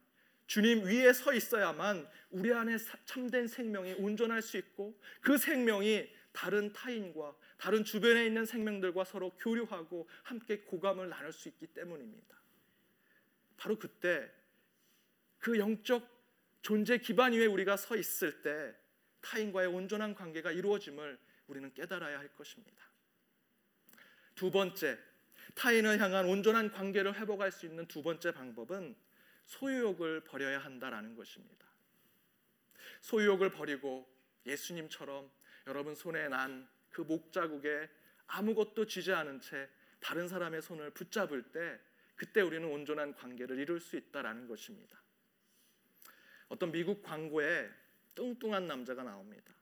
주님 0.52 0.84
위에 0.84 1.14
서 1.14 1.34
있어야만 1.34 2.06
우리 2.32 2.54
안에 2.54 2.76
참된 3.06 3.48
생명이 3.48 3.94
온전할 3.94 4.42
수 4.42 4.58
있고 4.58 5.00
그 5.22 5.38
생명이 5.38 6.10
다른 6.34 6.74
타인과 6.74 7.34
다른 7.58 7.86
주변에 7.86 8.26
있는 8.26 8.46
생명들과 8.46 9.06
서로 9.06 9.30
교류하고 9.38 10.10
함께 10.24 10.58
고감을 10.58 11.08
나눌 11.08 11.32
수 11.32 11.48
있기 11.48 11.68
때문입니다. 11.68 12.38
바로 13.56 13.80
그때 13.80 14.30
그 15.40 15.58
영적 15.58 16.06
존재 16.62 16.98
기반 16.98 17.32
위에 17.32 17.46
우리가 17.46 17.78
서 17.78 17.96
있을 17.96 18.42
때 18.42 18.76
타인과의 19.22 19.70
온전한 19.70 20.14
관계가 20.14 20.52
이루어짐을 20.52 21.18
우리는 21.48 21.74
깨달아야 21.74 22.20
할 22.20 22.28
것입니다. 22.36 22.90
두 24.36 24.52
번째, 24.52 25.00
타인을 25.56 26.02
향한 26.02 26.26
온전한 26.26 26.74
관계를 26.74 27.18
회복할 27.18 27.54
수 27.54 27.66
있는 27.66 27.88
두 27.88 28.04
번째 28.04 28.34
방법은 28.34 28.98
소유욕을 29.52 30.24
버려야 30.24 30.60
한다라는 30.60 31.16
것입니다. 31.16 31.66
소유욕을 33.02 33.52
버리고 33.52 34.08
예수님처럼 34.46 35.32
여러분 35.68 35.96
손에 35.96 36.28
난 36.28 36.72
그 36.92 37.02
목자국에 37.02 37.90
아무것도 38.28 38.86
쥐지 38.86 39.12
않은 39.14 39.42
채 39.42 39.68
다른 40.00 40.28
사람의 40.28 40.62
손을 40.62 40.92
붙잡을 40.92 41.52
때 41.52 41.80
그때 42.16 42.42
우리는 42.42 42.68
온전한 42.68 43.16
관계를 43.16 43.58
이룰 43.58 43.80
수 43.80 43.98
있다라는 43.98 44.48
것입니다. 44.48 45.02
어떤 46.50 46.72
미국 46.72 47.02
광고에 47.02 47.70
뚱뚱한 48.14 48.68
남자가 48.68 49.04
나옵니다. 49.04 49.54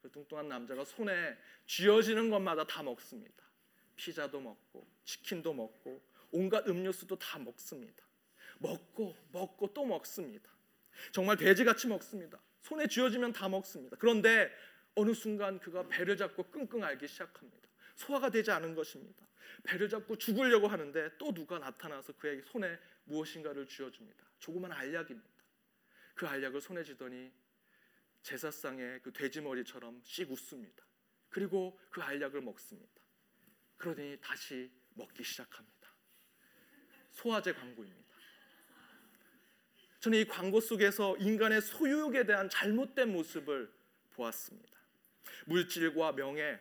그 0.00 0.10
뚱뚱한 0.10 0.48
남자가 0.48 0.84
손에 0.84 1.36
쥐어지는 1.66 2.30
것마다 2.30 2.64
다 2.64 2.82
먹습니다. 2.82 3.44
피자도 3.96 4.40
먹고 4.40 4.88
치킨도 5.04 5.52
먹고 5.52 6.02
온갖 6.30 6.66
음료수도 6.68 7.18
다 7.18 7.38
먹습니다. 7.38 8.04
먹고 8.58 9.16
먹고 9.32 9.72
또 9.72 9.84
먹습니다. 9.84 10.50
정말 11.12 11.36
돼지같이 11.36 11.86
먹습니다. 11.86 12.40
손에 12.62 12.86
쥐어지면 12.86 13.32
다 13.32 13.48
먹습니다. 13.48 13.96
그런데 13.98 14.50
어느 14.94 15.14
순간 15.14 15.58
그가 15.60 15.86
배를 15.88 16.16
잡고 16.16 16.50
끙끙 16.50 16.82
앓기 16.82 17.06
시작합니다. 17.06 17.68
소화가 17.94 18.30
되지 18.30 18.50
않은 18.50 18.74
것입니다. 18.74 19.26
배를 19.64 19.88
잡고 19.88 20.16
죽으려고 20.16 20.68
하는데 20.68 21.16
또 21.18 21.32
누가 21.32 21.58
나타나서 21.58 22.14
그에게 22.14 22.42
손에 22.42 22.78
무엇인가를 23.04 23.66
쥐어줍니다. 23.66 24.24
조그만 24.38 24.72
알약입니다. 24.72 25.28
그 26.14 26.26
알약을 26.26 26.60
손에 26.60 26.82
쥐더니 26.82 27.32
제사상의 28.22 29.00
그 29.02 29.12
돼지 29.12 29.40
머리처럼 29.40 30.00
씩 30.04 30.30
웃습니다. 30.30 30.84
그리고 31.28 31.78
그 31.90 32.02
알약을 32.02 32.40
먹습니다. 32.40 32.92
그러더니 33.76 34.18
다시 34.20 34.70
먹기 34.94 35.22
시작합니다. 35.22 35.94
소화제 37.12 37.52
광고입니다. 37.52 38.07
저는 40.00 40.18
이 40.18 40.24
광고 40.26 40.60
속에서 40.60 41.16
인간의 41.16 41.60
소유욕에 41.60 42.24
대한 42.24 42.48
잘못된 42.48 43.12
모습을 43.12 43.72
보았습니다. 44.10 44.78
물질과 45.46 46.12
명예, 46.12 46.60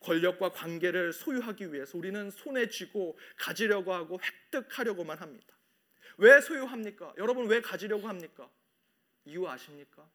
권력과 0.00 0.52
관계를 0.52 1.12
소유하기 1.12 1.72
위해서 1.72 1.98
우리는 1.98 2.30
손에 2.30 2.68
쥐고 2.68 3.18
가지려고 3.36 3.92
하고 3.92 4.18
획득하려고만 4.22 5.18
합니다. 5.18 5.56
왜 6.18 6.40
소유합니까? 6.40 7.14
여러분 7.18 7.46
왜 7.48 7.60
가지려고 7.60 8.08
합니까? 8.08 8.48
이유 9.24 9.46
아십니까? 9.48 10.08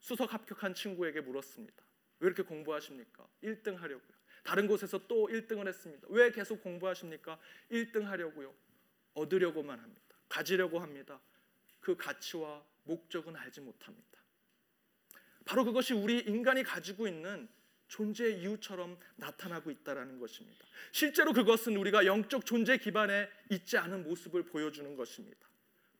수석 0.00 0.34
합격한 0.34 0.74
친구에게 0.74 1.20
물었습니다. 1.20 1.82
왜 2.20 2.26
이렇게 2.26 2.42
공부하십니까? 2.42 3.26
1등 3.42 3.76
하려고요. 3.76 4.14
다른 4.42 4.66
곳에서 4.66 4.98
또 5.08 5.28
1등을 5.28 5.66
했습니다. 5.66 6.06
왜 6.10 6.30
계속 6.30 6.62
공부하십니까? 6.62 7.38
1등 7.70 8.02
하려고요. 8.02 8.54
얻으려고만 9.14 9.78
합니다. 9.78 10.02
가지려고 10.28 10.78
합니다. 10.78 11.20
그 11.80 11.96
가치와 11.96 12.62
목적은 12.84 13.36
알지 13.36 13.60
못합니다. 13.60 14.18
바로 15.44 15.64
그것이 15.64 15.92
우리 15.94 16.20
인간이 16.20 16.62
가지고 16.62 17.06
있는 17.06 17.48
존재의 17.88 18.40
이유처럼 18.40 18.98
나타나고 19.16 19.70
있다라는 19.70 20.18
것입니다. 20.18 20.64
실제로 20.90 21.32
그것은 21.32 21.76
우리가 21.76 22.06
영적 22.06 22.46
존재 22.46 22.78
기반에 22.78 23.28
있지 23.50 23.76
않은 23.76 24.04
모습을 24.04 24.44
보여주는 24.44 24.96
것입니다. 24.96 25.46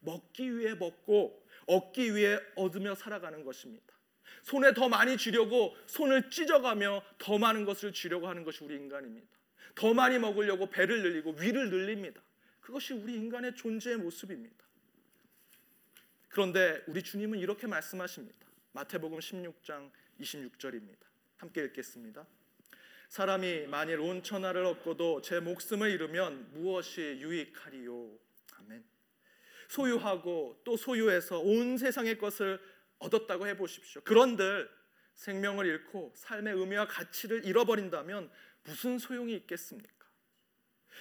먹기 0.00 0.58
위해 0.58 0.74
먹고 0.74 1.46
얻기 1.66 2.14
위해 2.14 2.38
얻으며 2.56 2.94
살아가는 2.94 3.44
것입니다. 3.44 3.94
손에 4.42 4.74
더 4.74 4.88
많이 4.88 5.16
쥐려고 5.16 5.74
손을 5.86 6.30
찢어가며 6.30 7.02
더 7.18 7.38
많은 7.38 7.64
것을 7.64 7.92
쥐려고 7.92 8.28
하는 8.28 8.44
것이 8.44 8.64
우리 8.64 8.74
인간입니다. 8.76 9.28
더 9.74 9.94
많이 9.94 10.18
먹으려고 10.18 10.68
배를 10.68 11.02
늘리고 11.02 11.32
위를 11.38 11.70
늘립니다. 11.70 12.20
그것이 12.64 12.94
우리 12.94 13.14
인간의 13.16 13.54
존재의 13.54 13.98
모습입니다. 13.98 14.64
그런데 16.30 16.82
우리 16.86 17.02
주님은 17.02 17.38
이렇게 17.38 17.66
말씀하십니다. 17.66 18.48
마태복음 18.72 19.18
16장 19.18 19.90
26절입니다. 20.18 20.96
함께 21.36 21.62
읽겠습니다. 21.64 22.26
사람이 23.10 23.66
만일 23.66 24.00
온 24.00 24.22
천하를 24.22 24.64
얻고도 24.64 25.20
제 25.20 25.40
목숨을 25.40 25.90
잃으면 25.90 26.52
무엇이 26.52 27.02
유익하리요? 27.02 28.18
아멘. 28.56 28.82
소유하고 29.68 30.62
또 30.64 30.78
소유해서 30.78 31.40
온 31.40 31.76
세상의 31.76 32.16
것을 32.16 32.58
얻었다고 32.98 33.46
해 33.46 33.58
보십시오. 33.58 34.00
그런들 34.04 34.70
생명을 35.16 35.66
잃고 35.66 36.14
삶의 36.16 36.54
의미와 36.54 36.88
가치를 36.88 37.44
잃어버린다면 37.44 38.30
무슨 38.62 38.98
소용이 38.98 39.34
있겠습니까? 39.34 39.93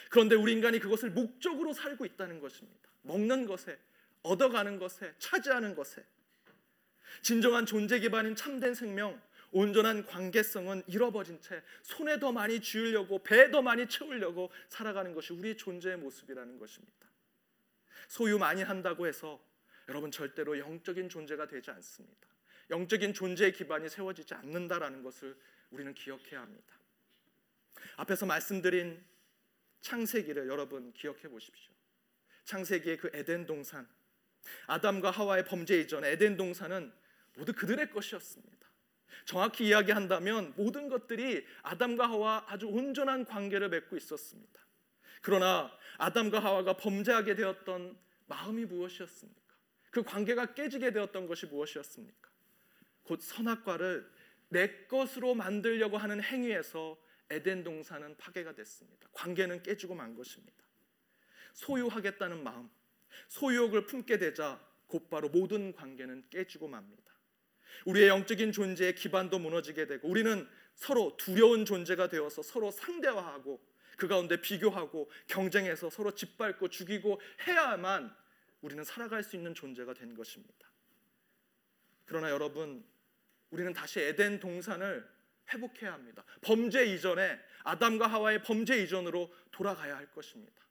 그런데 0.10 0.36
우리 0.36 0.54
인간이 0.54 0.80
그것을 0.80 1.12
목적으로 1.12 1.74
살고 1.74 2.06
있다는 2.06 2.40
것입니다. 2.40 2.90
먹는 3.02 3.46
것에, 3.46 3.78
얻어가는 4.24 4.80
것에, 4.80 5.14
차지하는 5.18 5.76
것에. 5.76 6.04
진정한 7.22 7.66
존재 7.66 8.00
기반인 8.00 8.36
참된 8.36 8.74
생명, 8.74 9.22
온전한 9.52 10.06
관계성은 10.06 10.84
잃어버린 10.88 11.40
채 11.40 11.62
손에 11.84 12.20
더 12.20 12.32
많이 12.32 12.60
쥐으려고 12.60 13.22
배에 13.22 13.52
더 13.52 13.62
많이 13.62 13.88
채우려고 13.88 14.52
살아가는 14.68 15.14
것이 15.14 15.32
우리의 15.34 15.58
존재의 15.58 15.98
모습이라는 15.98 16.58
것입니다. 16.58 17.08
소유 18.08 18.40
많이 18.40 18.64
한다고 18.64 19.06
해서 19.06 19.40
여러분 19.90 20.10
절대로 20.10 20.58
영적인 20.58 21.08
존재가 21.08 21.48
되지 21.48 21.70
않습니다. 21.72 22.28
영적인 22.72 23.14
존재의 23.14 23.54
기반이 23.54 23.90
세워지지 23.90 24.34
않는다라는 24.34 25.04
것을 25.04 25.38
우리는 25.70 25.94
기억해야 25.94 26.42
합니다. 26.42 26.74
앞에서 27.98 28.26
말씀드린 28.26 29.04
창세기를 29.84 30.48
여러분 30.48 30.92
기억해 30.94 31.28
보십시오. 31.30 31.72
창세기의 32.46 32.98
그 32.98 33.12
에덴 33.14 33.46
동산, 33.46 33.88
아담과 34.66 35.12
하와의 35.12 35.46
범죄 35.46 35.80
이전 35.80 36.04
에덴 36.04 36.36
동산은 36.36 36.92
모두 37.36 37.54
그들의 37.54 37.92
것이었습니다. 37.92 38.64
정확히 39.26 39.68
이야기한다면 39.68 40.54
모든 40.56 40.90
것들이 40.90 41.46
아담과 41.62 42.10
하와 42.10 42.46
아주 42.48 42.68
온전한 42.68 43.26
관계를 43.26 43.70
맺고 43.70 43.96
있었습니다. 43.98 44.60
그러나 45.22 45.72
아담과 45.98 46.40
하와가 46.40 46.76
범죄하게 46.76 47.36
되었던 47.36 47.98
마음이 48.26 48.66
무엇이었습니까? 48.66 49.42
그 49.92 50.04
관계가 50.04 50.54
깨지게 50.54 50.92
되었던 50.92 51.28
것이 51.28 51.46
무엇이었습니까? 51.46 52.30
곧 53.04 53.22
선악과를 53.22 54.10
내 54.50 54.86
것으로 54.88 55.36
만들려고 55.36 55.98
하는 55.98 56.22
행위에서 56.22 56.98
에덴 57.30 57.64
동산은 57.64 58.18
파괴가 58.18 58.54
됐습니다. 58.54 59.08
관계는 59.12 59.64
깨지고 59.64 59.96
만 59.96 60.16
것입니다. 60.16 60.64
소유하겠다는 61.54 62.44
마음, 62.44 62.70
소유욕을 63.28 63.86
품게 63.86 64.18
되자 64.18 64.60
곧바로 64.88 65.30
모든 65.30 65.74
관계는 65.74 66.26
깨지고 66.30 66.68
맙니다. 66.68 67.04
우리의 67.86 68.08
영적인 68.10 68.52
존재의 68.52 68.96
기반도 68.96 69.40
무너지게 69.40 69.88
되고 69.88 70.08
우리는 70.08 70.48
서로 70.76 71.16
두려운 71.18 71.66
존재가 71.66 72.10
되어서 72.10 72.42
서로 72.42 72.72
상대화하고 72.72 73.60
그 73.98 74.08
가운데 74.08 74.42
비교하고 74.42 75.10
경쟁해서 75.28 75.90
서로 75.90 76.14
짓밟고 76.14 76.70
죽이고 76.70 77.22
해야만 77.48 78.16
우리는 78.62 78.84
살아갈 78.84 79.24
수 79.24 79.36
있는 79.36 79.54
존재가 79.54 79.94
된 79.94 80.16
것입니다. 80.16 80.72
그러나 82.06 82.30
여러분, 82.30 82.84
우리는 83.50 83.72
다시 83.74 84.00
에덴 84.00 84.40
동산을 84.40 85.08
회복해야 85.52 85.94
합니다. 85.94 86.24
범죄 86.42 86.86
이전에 86.86 87.40
아담과 87.64 88.08
하와의 88.08 88.44
범죄 88.44 88.82
이전으로 88.82 89.34
돌아가야 89.52 89.96
할 89.96 90.12
것입니다. 90.12 90.62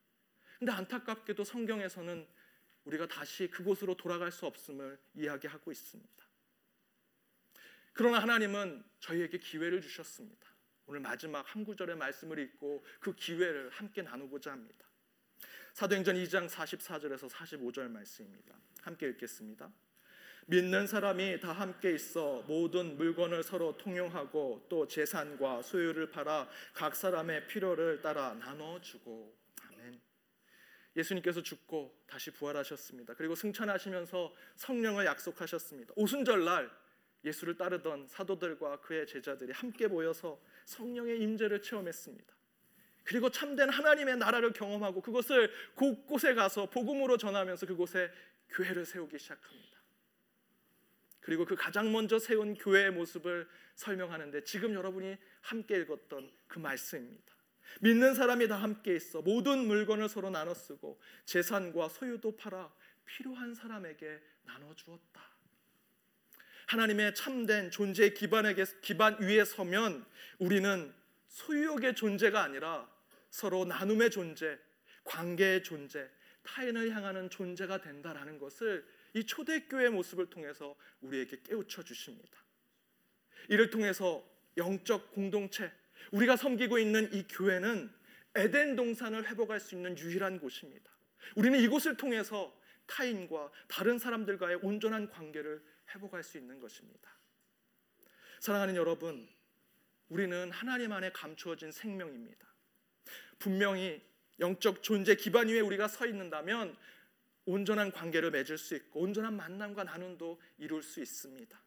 근데 0.58 0.72
안타깝게도 0.72 1.44
성경에서는 1.44 2.26
우리가 2.84 3.06
다시 3.06 3.48
그곳으로 3.48 3.96
돌아갈 3.96 4.30
수 4.32 4.46
없음을 4.46 4.98
이야기하고 5.14 5.72
있습니다. 5.72 6.22
그러나 7.92 8.20
하나님은 8.20 8.84
저희에게 9.00 9.38
기회를 9.38 9.80
주셨습니다. 9.82 10.48
오늘 10.86 11.00
마지막 11.00 11.42
한 11.54 11.64
구절의 11.64 11.96
말씀을 11.96 12.38
읽고 12.38 12.84
그 13.00 13.14
기회를 13.14 13.70
함께 13.70 14.02
나누고자 14.02 14.52
합니다. 14.52 14.86
사도행전 15.74 16.16
2장 16.16 16.48
44절에서 16.48 17.28
45절 17.28 17.88
말씀입니다. 17.88 18.54
함께 18.82 19.08
읽겠습니다. 19.08 19.72
믿는 20.46 20.86
사람이 20.86 21.40
다 21.40 21.52
함께 21.52 21.92
있어 21.92 22.42
모든 22.46 22.96
물건을 22.96 23.42
서로 23.42 23.76
통용하고 23.76 24.66
또 24.68 24.86
재산과 24.86 25.62
소유를 25.62 26.10
팔아 26.10 26.48
각 26.74 26.96
사람의 26.96 27.46
필요를 27.46 28.02
따라 28.02 28.34
나눠주고 28.34 29.34
아멘. 29.68 30.00
예수님께서 30.96 31.42
죽고 31.42 32.04
다시 32.06 32.30
부활하셨습니다. 32.32 33.14
그리고 33.14 33.34
승천하시면서 33.34 34.34
성령을 34.56 35.06
약속하셨습니다. 35.06 35.94
오순절날 35.96 36.70
예수를 37.24 37.56
따르던 37.56 38.08
사도들과 38.08 38.80
그의 38.80 39.06
제자들이 39.06 39.52
함께 39.52 39.86
모여서 39.86 40.40
성령의 40.64 41.20
임재를 41.20 41.62
체험했습니다. 41.62 42.34
그리고 43.04 43.30
참된 43.30 43.68
하나님의 43.68 44.16
나라를 44.16 44.52
경험하고 44.52 45.00
그것을 45.00 45.50
곳곳에 45.74 46.34
가서 46.34 46.66
복음으로 46.66 47.16
전하면서 47.16 47.66
그곳에 47.66 48.10
교회를 48.50 48.84
세우기 48.84 49.18
시작합니다. 49.18 49.81
그리고 51.22 51.44
그 51.44 51.54
가장 51.54 51.90
먼저 51.92 52.18
세운 52.18 52.54
교회의 52.54 52.90
모습을 52.90 53.48
설명하는데 53.76 54.44
지금 54.44 54.74
여러분이 54.74 55.16
함께 55.40 55.78
읽었던 55.78 56.30
그 56.48 56.58
말씀입니다. 56.58 57.32
믿는 57.80 58.14
사람이 58.14 58.48
다 58.48 58.56
함께 58.56 58.94
있어 58.94 59.22
모든 59.22 59.66
물건을 59.66 60.08
서로 60.08 60.28
나눠 60.28 60.52
쓰고 60.52 61.00
재산과 61.24 61.88
소유도 61.88 62.36
팔아 62.36 62.70
필요한 63.04 63.54
사람에게 63.54 64.20
나눠 64.44 64.74
주었다. 64.74 65.22
하나님의 66.66 67.14
참된 67.14 67.70
존재의 67.70 68.14
기반에 68.14 68.54
기반 68.82 69.20
위에 69.20 69.44
서면 69.44 70.04
우리는 70.38 70.92
소유욕의 71.28 71.94
존재가 71.94 72.42
아니라 72.42 72.90
서로 73.30 73.64
나눔의 73.64 74.10
존재, 74.10 74.58
관계의 75.04 75.62
존재, 75.62 76.08
타인을 76.42 76.90
향하는 76.90 77.30
존재가 77.30 77.80
된다라는 77.80 78.38
것을 78.38 78.86
이 79.14 79.24
초대교회 79.24 79.90
모습을 79.90 80.26
통해서 80.30 80.76
우리에게 81.00 81.42
깨우쳐 81.42 81.82
주십니다. 81.82 82.42
이를 83.48 83.70
통해서 83.70 84.24
영적 84.56 85.12
공동체, 85.12 85.72
우리가 86.10 86.36
섬기고 86.36 86.78
있는 86.78 87.12
이 87.12 87.26
교회는 87.28 87.92
에덴 88.34 88.76
동산을 88.76 89.28
회복할 89.28 89.60
수 89.60 89.74
있는 89.74 89.96
유일한 89.98 90.38
곳입니다. 90.38 90.90
우리는 91.36 91.58
이곳을 91.60 91.96
통해서 91.96 92.56
타인과 92.86 93.50
다른 93.68 93.98
사람들과의 93.98 94.56
온전한 94.62 95.08
관계를 95.08 95.62
회복할 95.94 96.22
수 96.22 96.38
있는 96.38 96.58
것입니다. 96.58 97.10
사랑하는 98.40 98.76
여러분, 98.76 99.28
우리는 100.08 100.50
하나님 100.50 100.92
안에 100.92 101.12
감추어진 101.12 101.70
생명입니다. 101.70 102.46
분명히 103.38 104.02
영적 104.40 104.82
존재 104.82 105.14
기반 105.14 105.48
위에 105.48 105.60
우리가 105.60 105.88
서 105.88 106.06
있는다면 106.06 106.76
온전한 107.44 107.90
관계를 107.90 108.30
맺을 108.30 108.58
수 108.58 108.74
있고 108.76 109.00
온전한 109.00 109.36
만남과 109.36 109.84
나눔도 109.84 110.40
이룰 110.58 110.82
수 110.82 111.00
있습니다. 111.00 111.60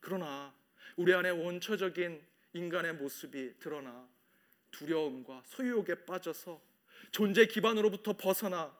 그러나 0.00 0.54
우리 0.96 1.12
안에 1.14 1.30
원초적인 1.30 2.22
인간의 2.54 2.94
모습이 2.94 3.58
드러나 3.58 4.08
두려움과 4.70 5.42
소유욕에 5.46 6.04
빠져서 6.04 6.60
존재 7.10 7.46
기반으로부터 7.46 8.16
벗어나 8.16 8.76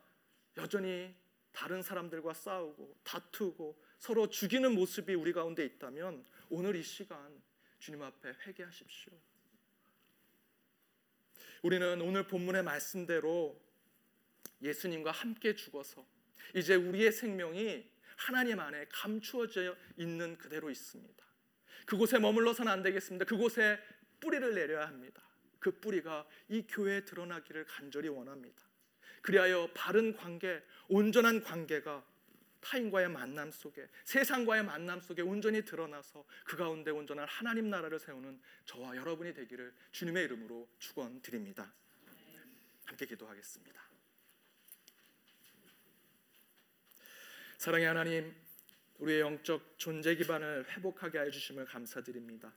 여전히 0.56 1.14
다른 1.52 1.82
사람들과 1.82 2.34
싸우고 2.34 2.96
다투고 3.04 3.82
서로 3.98 4.28
죽이는 4.28 4.74
모습이 4.74 5.14
우리 5.14 5.32
가운데 5.32 5.64
있다면 5.64 6.24
오늘 6.50 6.76
이 6.76 6.82
시간 6.82 7.40
주님 7.78 8.02
앞에 8.02 8.34
회개하십시오. 8.46 9.12
우리는 11.62 12.00
오늘 12.00 12.26
본문의 12.26 12.64
말씀대로 12.64 13.60
예수님과 14.60 15.12
함께 15.12 15.54
죽어서 15.54 16.04
이제 16.54 16.74
우리의 16.74 17.12
생명이 17.12 17.88
하나님 18.16 18.58
안에 18.60 18.86
감추어져 18.90 19.76
있는 19.96 20.36
그대로 20.38 20.70
있습니다. 20.70 21.24
그곳에 21.86 22.18
머물러서는 22.18 22.70
안 22.70 22.82
되겠습니다. 22.82 23.24
그곳에 23.24 23.78
뿌리를 24.20 24.54
내려야 24.54 24.86
합니다. 24.86 25.22
그 25.58 25.70
뿌리가 25.70 26.26
이 26.48 26.66
교회에 26.68 27.04
드러나기를 27.04 27.64
간절히 27.66 28.08
원합니다. 28.08 28.60
그리하여 29.22 29.70
바른 29.72 30.16
관계, 30.16 30.62
온전한 30.88 31.42
관계가 31.42 32.04
타인과의 32.62 33.08
만남 33.10 33.50
속에 33.50 33.88
세상과의 34.04 34.64
만남 34.64 35.00
속에 35.00 35.20
온전히 35.22 35.64
드러나서 35.64 36.24
그 36.44 36.56
가운데 36.56 36.90
온전한 36.90 37.26
하나님 37.28 37.68
나라를 37.68 37.98
세우는 37.98 38.40
저와 38.64 38.96
여러분이 38.96 39.34
되기를 39.34 39.74
주님의 39.90 40.24
이름으로 40.24 40.68
축원드립니다. 40.78 41.72
함께 42.86 43.06
기도하겠습니다. 43.06 43.82
사랑의 47.58 47.86
하나님, 47.86 48.34
우리의 48.98 49.20
영적 49.20 49.78
존재 49.78 50.14
기반을 50.14 50.68
회복하게 50.70 51.20
해 51.20 51.30
주심을 51.30 51.64
감사드립니다. 51.64 52.52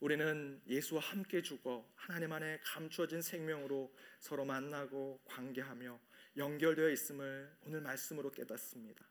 우리는 0.00 0.62
예수와 0.66 1.02
함께 1.02 1.42
죽어 1.42 1.86
하나님 1.94 2.32
안에 2.32 2.58
감추어진 2.64 3.20
생명으로 3.20 3.94
서로 4.18 4.46
만나고 4.46 5.20
관계하며 5.26 6.00
연결되어 6.36 6.90
있음을 6.90 7.50
오늘 7.66 7.80
말씀으로 7.80 8.30
깨닫습니다. 8.30 9.04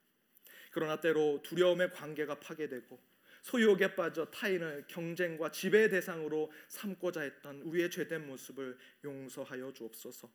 그러나 0.71 0.99
때로 0.99 1.41
두려움의 1.43 1.91
관계가 1.91 2.39
파괴되고 2.39 2.99
소유욕에 3.41 3.95
빠져 3.95 4.25
타인을 4.25 4.85
경쟁과 4.87 5.51
지배의 5.51 5.89
대상으로 5.89 6.51
삼고자 6.67 7.21
했던 7.21 7.61
우리의 7.61 7.89
죄된 7.89 8.27
모습을 8.27 8.77
용서하여 9.03 9.73
주옵소서. 9.73 10.29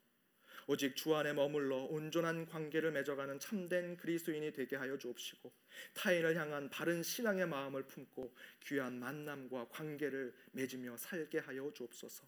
오직 0.66 0.96
주 0.96 1.14
안에 1.14 1.34
머물러 1.34 1.76
온전한 1.76 2.46
관계를 2.46 2.92
맺어가는 2.92 3.38
참된 3.38 3.98
그리스도인이 3.98 4.52
되게 4.52 4.76
하여 4.76 4.96
주옵시고 4.96 5.52
타인을 5.92 6.36
향한 6.36 6.70
바른 6.70 7.02
신앙의 7.02 7.46
마음을 7.46 7.82
품고 7.82 8.34
귀한 8.62 8.98
만남과 8.98 9.68
관계를 9.68 10.34
맺으며 10.52 10.96
살게 10.96 11.40
하여 11.40 11.70
주옵소서. 11.74 12.26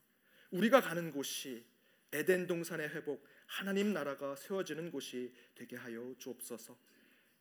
우리가 0.51 0.83
가는 0.83 1.11
곳이 1.11 1.65
에덴 2.13 2.47
동산의 2.47 2.91
회복, 2.91 3.27
하나님 3.47 3.93
나라가 3.93 4.37
세워지는 4.37 4.91
곳이 4.91 5.33
되게 5.55 5.77
하여 5.77 6.15
주옵소서. 6.19 6.77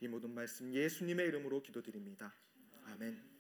이 0.01 0.07
모든 0.07 0.31
말씀 0.31 0.73
예수님의 0.73 1.27
이름으로 1.27 1.61
기도드립니다. 1.61 2.33
아멘. 2.85 3.33